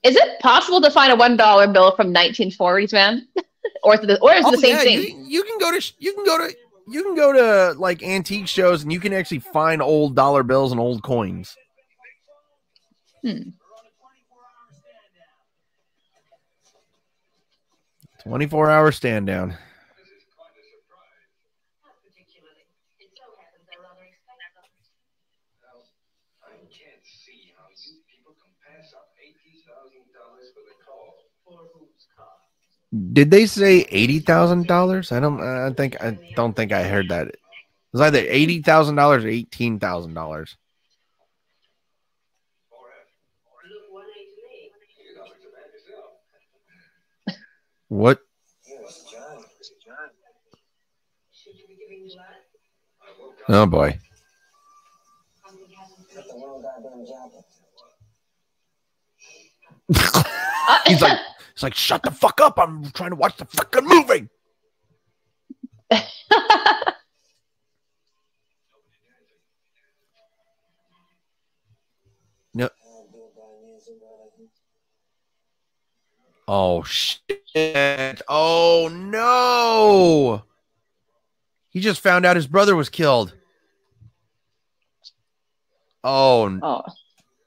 [0.02, 3.26] Is it possible to find a one dollar bill from 1940s, man?
[3.82, 5.00] or is it the, or is it the Oh, same yeah, thing?
[5.00, 6.54] You, you can go to you can go to
[6.88, 10.70] you can go to like antique shows and you can actually find old dollar bills
[10.72, 11.56] and old coins.
[13.22, 13.50] Hmm.
[18.26, 19.50] 24 hour stand down.
[19.50, 19.58] Can
[28.60, 31.06] pass up eighty thousand dollars for the car.
[31.44, 32.34] For whose car?
[33.12, 35.12] Did they say $80,000?
[35.12, 37.28] I don't I think I don't think I heard that.
[37.28, 37.38] It
[37.92, 40.56] was either $80,000 or $18,000.
[47.88, 48.20] What?
[53.48, 53.98] Oh boy.
[60.86, 61.18] He's like,
[61.54, 62.58] he's like, shut the fuck up.
[62.58, 64.28] I'm trying to watch the fucking movie.
[72.56, 72.70] No.
[76.48, 77.35] Oh shit.
[77.56, 80.42] Oh no.
[81.70, 83.34] He just found out his brother was killed.
[86.04, 86.82] Oh, oh,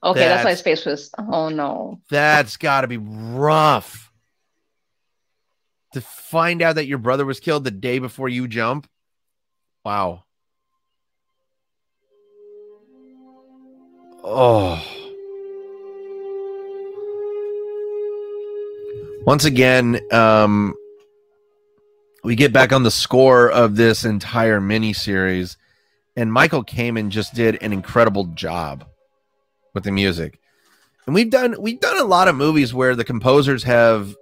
[0.03, 0.19] okay.
[0.19, 1.11] That's why his face was.
[1.17, 2.01] Oh no.
[2.09, 4.11] that's got to be rough.
[5.93, 8.87] To find out that your brother was killed the day before you jump.
[9.83, 10.25] Wow.
[14.23, 14.98] Oh.
[19.29, 20.73] Once again, um,
[22.23, 25.55] we get back on the score of this entire mini series,
[26.15, 28.85] and Michael Kamen just did an incredible job
[29.75, 30.39] with the music.
[31.05, 34.15] And we've done we've done a lot of movies where the composers have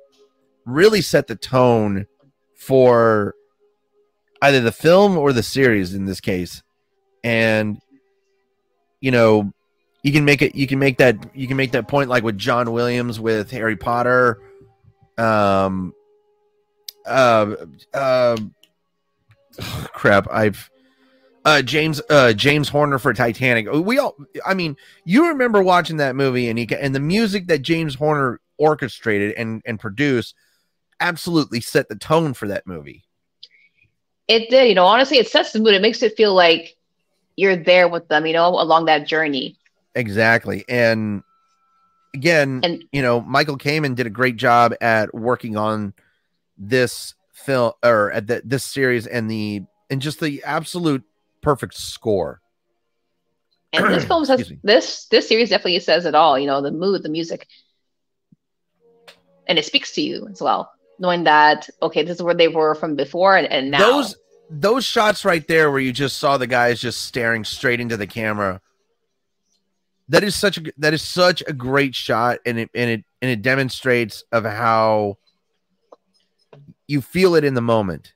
[0.66, 2.05] really set the tone
[2.58, 3.34] for
[4.41, 6.64] either the film or the series in this case.
[7.24, 7.80] And
[8.99, 9.53] you know,
[10.03, 12.38] you can make it you can make that you can make that point like with
[12.38, 14.41] John Williams with Harry Potter
[15.18, 15.93] um
[17.05, 17.55] uh
[17.93, 18.38] uh
[19.93, 20.70] crap i've
[21.45, 24.15] uh james uh james horner for titanic we all
[24.45, 28.39] i mean you remember watching that movie and he and the music that james horner
[28.57, 30.36] orchestrated and and produced
[30.99, 33.03] absolutely set the tone for that movie
[34.28, 34.68] It did.
[34.68, 35.74] You know, honestly, it sets the mood.
[35.74, 36.76] It makes it feel like
[37.38, 38.26] you're there with them.
[38.26, 39.57] You know, along that journey.
[39.95, 41.24] exactly and
[42.14, 45.93] again And you know michael kamen did a great job at working on
[46.58, 51.03] this film or at the, this series and the and just the absolute
[51.41, 52.41] perfect score.
[53.72, 56.38] And this film says this this series definitely says it all.
[56.38, 57.47] You know, the mood, the music,
[59.47, 62.76] and it speaks to you as well, knowing that okay, this is where they were
[62.76, 63.80] from before, and, and now.
[63.80, 64.16] Those
[64.49, 68.08] those shots right there where you just saw the guys just staring straight into the
[68.08, 68.62] camera
[70.10, 73.32] that is such a that is such a great shot and it and it and
[73.32, 75.18] it demonstrates of how
[76.88, 78.14] you feel it in the moment.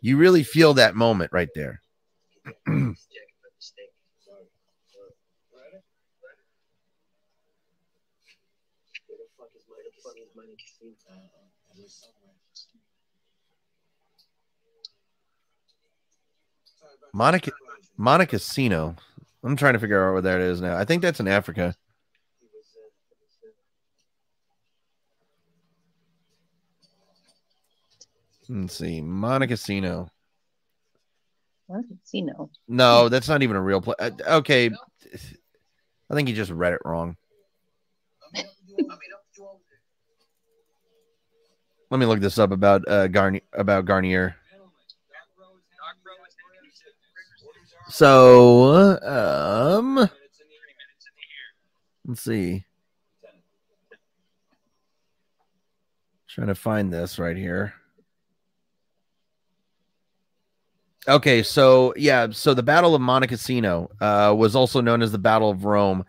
[0.00, 1.82] You really feel that moment right there.
[17.12, 17.50] Monica
[17.96, 18.94] Monte Cassino
[19.46, 21.74] i'm trying to figure out where that is now i think that's in africa
[28.48, 30.10] let's see Monte Cassino
[32.46, 32.48] did?
[32.68, 33.96] No, that's not even a real place.
[34.00, 34.70] Okay,
[36.10, 37.16] I think you just read it wrong.
[41.90, 44.34] Let me look this up about uh Guarnere about Guarnere.
[47.88, 50.08] So, um,
[52.06, 52.64] let's see.
[56.28, 57.74] Trying to find this right here.
[61.08, 65.18] Okay, so yeah, so the Battle of Monte Cassino uh, was also known as the
[65.18, 66.04] Battle of Rome,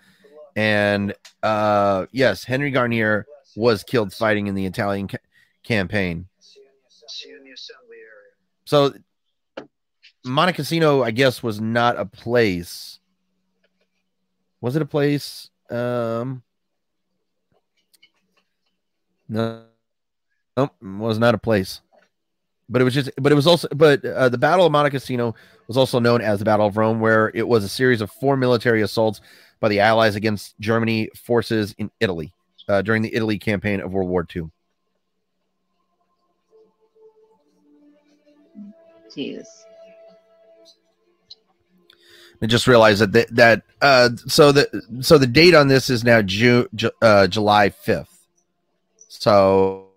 [0.55, 1.13] and
[1.43, 3.23] uh, yes, Henry Guarnere
[3.55, 5.17] was killed fighting in the Italian ca-
[5.63, 6.27] campaign.
[8.65, 8.93] So
[10.27, 12.99] Monte Cassino, I guess, was not a place.
[14.61, 15.49] Was it a place?
[15.69, 16.43] Um,
[19.29, 19.63] no,
[20.55, 21.81] nope, was not a place
[22.69, 25.33] but it was just but it was also but uh, the battle of monte cassino
[25.67, 28.35] was also known as the battle of rome where it was a series of four
[28.35, 29.21] military assaults
[29.59, 32.33] by the allies against germany forces in italy
[32.67, 34.43] uh, during the italy campaign of world war ii
[39.15, 39.47] Jeez.
[42.41, 44.69] I just realized that th- that uh, so the
[45.01, 48.27] so the date on this is now June Ju- uh, July fifth.
[49.09, 49.87] So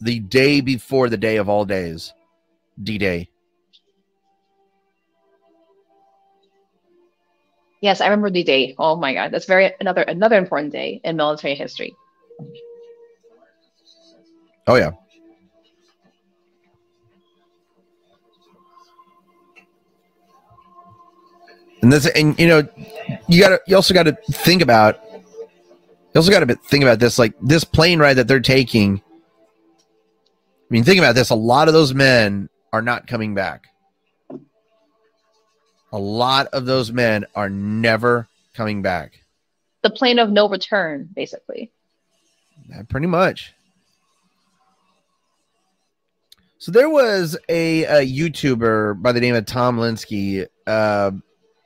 [0.00, 2.12] the day before the day of all days,
[2.82, 3.30] D Day.
[7.80, 8.74] Yes, I remember the day.
[8.78, 11.94] Oh my God, that's very another another important day in military history.
[14.66, 14.90] Oh yeah.
[21.82, 22.68] And this, and you know,
[23.28, 27.18] you gotta, you also got to think about, you also got to think about this,
[27.18, 29.00] like this plane ride that they're taking.
[29.00, 31.30] I mean, think about this.
[31.30, 33.68] A lot of those men are not coming back.
[35.92, 39.22] A lot of those men are never coming back.
[39.82, 41.70] The plane of no return, basically.
[42.68, 43.54] Yeah, pretty much.
[46.58, 50.46] So there was a, a YouTuber by the name of Tom Linsky.
[50.66, 51.12] Uh,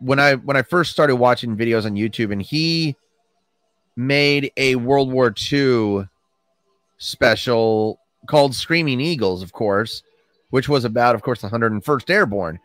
[0.02, 2.96] when I when I first started watching videos on YouTube, and he
[3.96, 6.08] made a World War II
[6.98, 10.02] special called Screaming Eagles, of course,
[10.50, 12.58] which was about, of course, the 101st Airborne.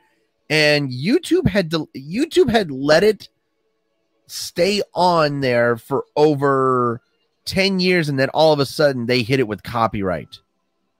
[0.50, 3.28] And YouTube had to, YouTube had let it
[4.28, 7.02] stay on there for over
[7.46, 10.40] 10 years, and then all of a sudden they hit it with copyright,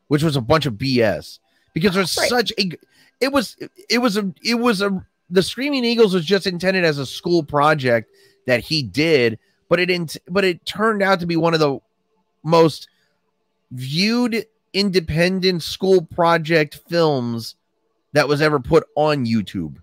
[0.08, 1.40] which was a bunch of BS
[1.74, 2.30] because there's Right.
[2.30, 2.72] such a
[3.20, 3.56] it was
[3.90, 7.44] it was a it was a the Screaming Eagles was just intended as a school
[7.44, 8.12] project
[8.46, 9.40] that he did,
[9.70, 11.80] but it int- but it turned out to be one of the
[12.44, 12.88] most
[13.72, 17.56] viewed independent school project films
[18.14, 19.78] that was ever put on YouTube.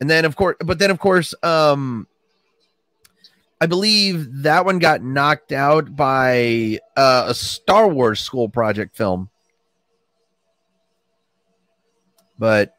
[0.00, 2.06] And then of course, but then of course, um
[3.60, 9.30] I believe that one got knocked out by uh, a Star Wars school project film.
[12.38, 12.77] But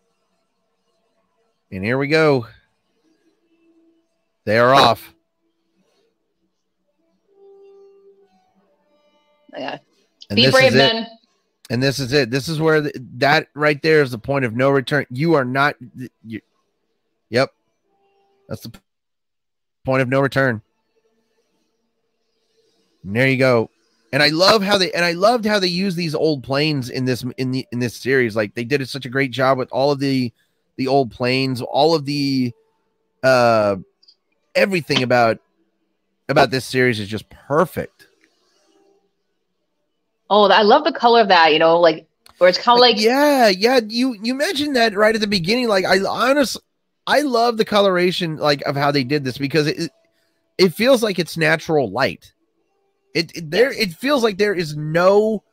[1.72, 2.48] and here we go.
[4.46, 5.14] They are off.
[9.58, 9.78] Yeah.
[10.30, 10.78] And Be this brave, is it.
[10.78, 11.08] men.
[11.70, 12.32] And this is it.
[12.32, 15.06] This is where the, that right there is the point of no return.
[15.12, 15.76] You are not.
[16.26, 16.42] You,
[17.30, 17.52] yep,
[18.48, 18.72] that's the
[19.86, 20.62] point of no return.
[23.04, 23.70] And there you go.
[24.12, 27.06] And I love how they and I loved how they use these old planes in
[27.06, 28.36] this in the in this series.
[28.36, 30.34] Like they did such a great job with all of the
[30.80, 32.54] the old planes, all of the
[33.22, 33.76] uh
[34.56, 35.40] everything about
[36.30, 38.08] about this series is just perfect.
[40.30, 41.52] Oh, I love the color of that.
[41.52, 42.08] You know, like
[42.40, 45.68] where it's kind of like yeah yeah you you mentioned that right at the beginning
[45.68, 46.62] like i honestly
[47.06, 49.92] i love the coloration like of how they did this because it
[50.58, 52.32] it feels like it's natural light
[53.14, 55.44] it, it there it feels like there is no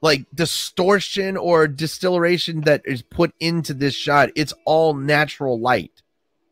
[0.00, 4.30] like distortion or distillation that is put into this shot.
[4.34, 5.92] It's all natural light.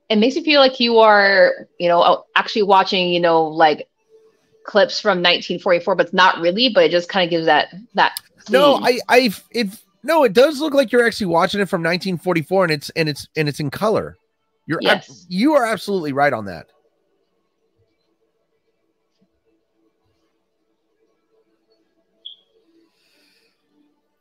[0.08, 3.88] It makes you feel like you are, you know, oh, actually watching, you know, like
[4.64, 6.70] clips from 1944, but it's not really.
[6.72, 8.18] But it just kind of gives that that.
[8.50, 8.80] No.
[8.82, 9.68] I, I, it,
[10.02, 13.28] no, it does look like you're actually watching it from 1944, and it's and it's
[13.36, 14.16] and it's in color.
[14.66, 16.66] You're, ab- you are absolutely right on that.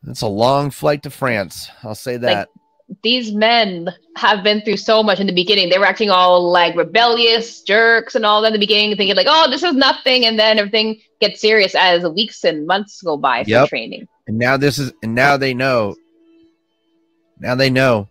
[0.08, 1.68] It's a long flight to France.
[1.82, 2.48] I'll say that.
[3.02, 5.68] these men have been through so much in the beginning.
[5.68, 9.26] They were acting all like rebellious jerks and all that in the beginning, thinking like,
[9.28, 13.44] "Oh, this is nothing," and then everything gets serious as weeks and months go by
[13.44, 14.08] for training.
[14.26, 15.94] and now this is, and now they know.
[17.40, 18.08] Now they know.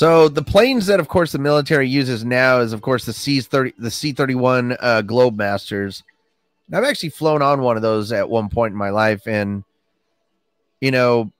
[0.00, 3.42] So the planes that, of course, the military uses now is, of course, the C
[3.42, 6.02] thirty, the C thirty one uh, Globemasters.
[6.66, 9.62] And I've actually flown on one of those at one point in my life, and
[10.80, 11.30] you know,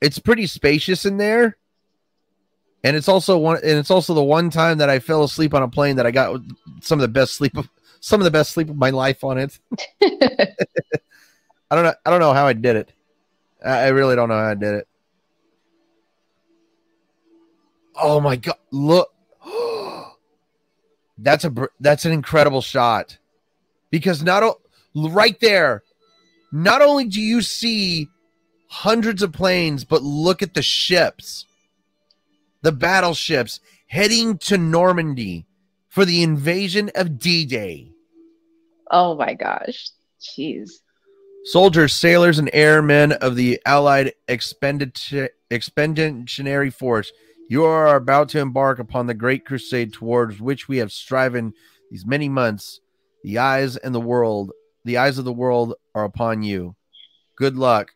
[0.00, 1.58] it's pretty spacious in there.
[2.82, 5.62] And it's also one, and it's also the one time that I fell asleep on
[5.62, 6.40] a plane that I got
[6.80, 7.68] some of the best sleep, of,
[8.00, 9.56] some of the best sleep of my life on it.
[10.02, 10.56] I
[11.70, 12.92] don't know, I don't know how I did it.
[13.64, 14.87] I, I really don't know how I did it.
[18.00, 18.56] Oh my god!
[18.70, 19.10] Look,
[21.18, 23.18] that's a that's an incredible shot,
[23.90, 24.60] because not o-
[24.94, 25.82] right there,
[26.52, 28.08] not only do you see
[28.68, 31.46] hundreds of planes, but look at the ships,
[32.62, 35.46] the battleships heading to Normandy
[35.88, 37.90] for the invasion of D-Day.
[38.90, 39.88] oh my gosh,
[40.20, 40.70] jeez.
[41.44, 47.10] Soldiers, sailors, and airmen of the Allied Expedit- Expeditionary Force,
[47.48, 51.52] you are about to embark upon the great crusade towards which we have striven
[51.90, 52.80] these many months.
[53.24, 54.52] The eyes and the world,
[54.84, 56.76] the eyes of the world are upon you.
[57.36, 57.90] Good luck,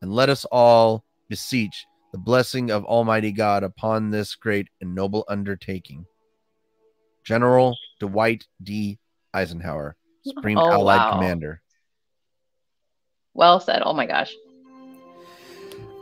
[0.00, 5.24] and let us all beseech the blessing of Almighty God upon this great and noble
[5.28, 6.06] undertaking.
[7.24, 8.98] General Dwight D.
[9.34, 11.12] Eisenhower, Supreme Oh, Allied wow.
[11.12, 11.60] Commander.
[13.34, 13.82] Well said.
[13.84, 14.32] Oh my gosh.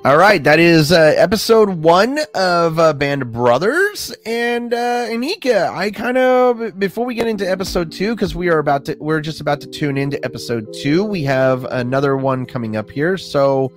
[0.05, 5.75] All right, that is uh, episode one of uh, Band of Brothers, and uh, Inika.
[5.75, 9.23] I kind of before we get into episode two, because we are about to, we're
[9.23, 11.05] just about to tune into episode two.
[11.05, 13.73] We have another one coming up here, so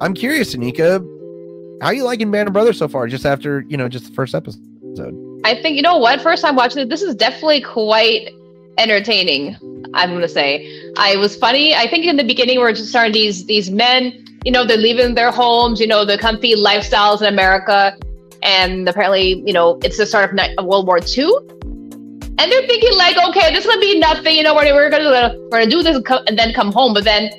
[0.00, 0.98] I'm curious, Inika,
[1.80, 3.06] how you liking Band of Brothers so far?
[3.06, 5.40] Just after you know, just the first episode.
[5.44, 6.20] I think you know what.
[6.22, 8.30] First time watching it, this is definitely quite
[8.78, 9.56] entertaining.
[9.94, 11.74] I'm gonna say I was funny.
[11.74, 14.24] I think in the beginning we're just starting these these men.
[14.44, 15.80] You know, they're leaving their homes.
[15.80, 17.96] You know, the comfy lifestyles in America,
[18.42, 21.30] and apparently, you know, it's the start of of World War II.
[22.40, 24.36] And they're thinking like, okay, this is gonna be nothing.
[24.36, 26.94] You know, we're, we're gonna we're gonna do this and, and then come home.
[26.94, 27.30] But then,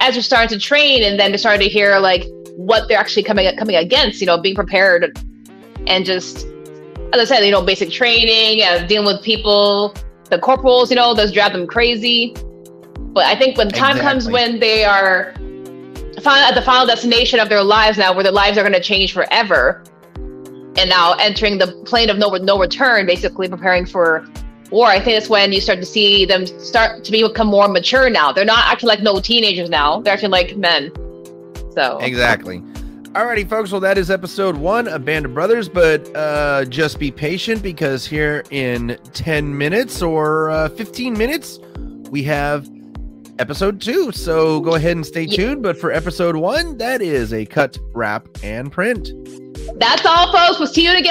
[0.00, 2.24] as they're starting to train, and then they're starting to hear like
[2.56, 4.20] what they're actually coming coming against.
[4.20, 5.18] You know, being prepared
[5.86, 6.46] and just
[7.12, 9.94] as I said, you know, basic training, uh, dealing with people,
[10.32, 12.34] the corporals, you know, those drive them crazy.
[13.12, 15.34] But I think when time comes when they are
[16.24, 19.12] at the final destination of their lives now, where their lives are going to change
[19.12, 19.84] forever,
[20.78, 24.26] and now entering the plane of no no return, basically preparing for
[24.70, 24.86] war.
[24.86, 28.08] I think that's when you start to see them start to become more mature.
[28.08, 29.68] Now they're not acting like no teenagers.
[29.68, 30.90] Now they're acting like men.
[31.74, 32.62] So Exactly.
[33.12, 33.70] Alrighty, folks.
[33.70, 38.06] Well, that is episode one of Band of Brothers, but uh, just be patient because
[38.06, 41.58] here in 10 minutes or uh, 15 minutes,
[42.10, 42.66] we have
[43.38, 44.12] episode two.
[44.12, 45.62] So go ahead and stay tuned.
[45.62, 49.10] But for episode one, that is a cut, wrap, and print.
[49.78, 50.58] that's all, folks.
[50.58, 51.04] We'll see you again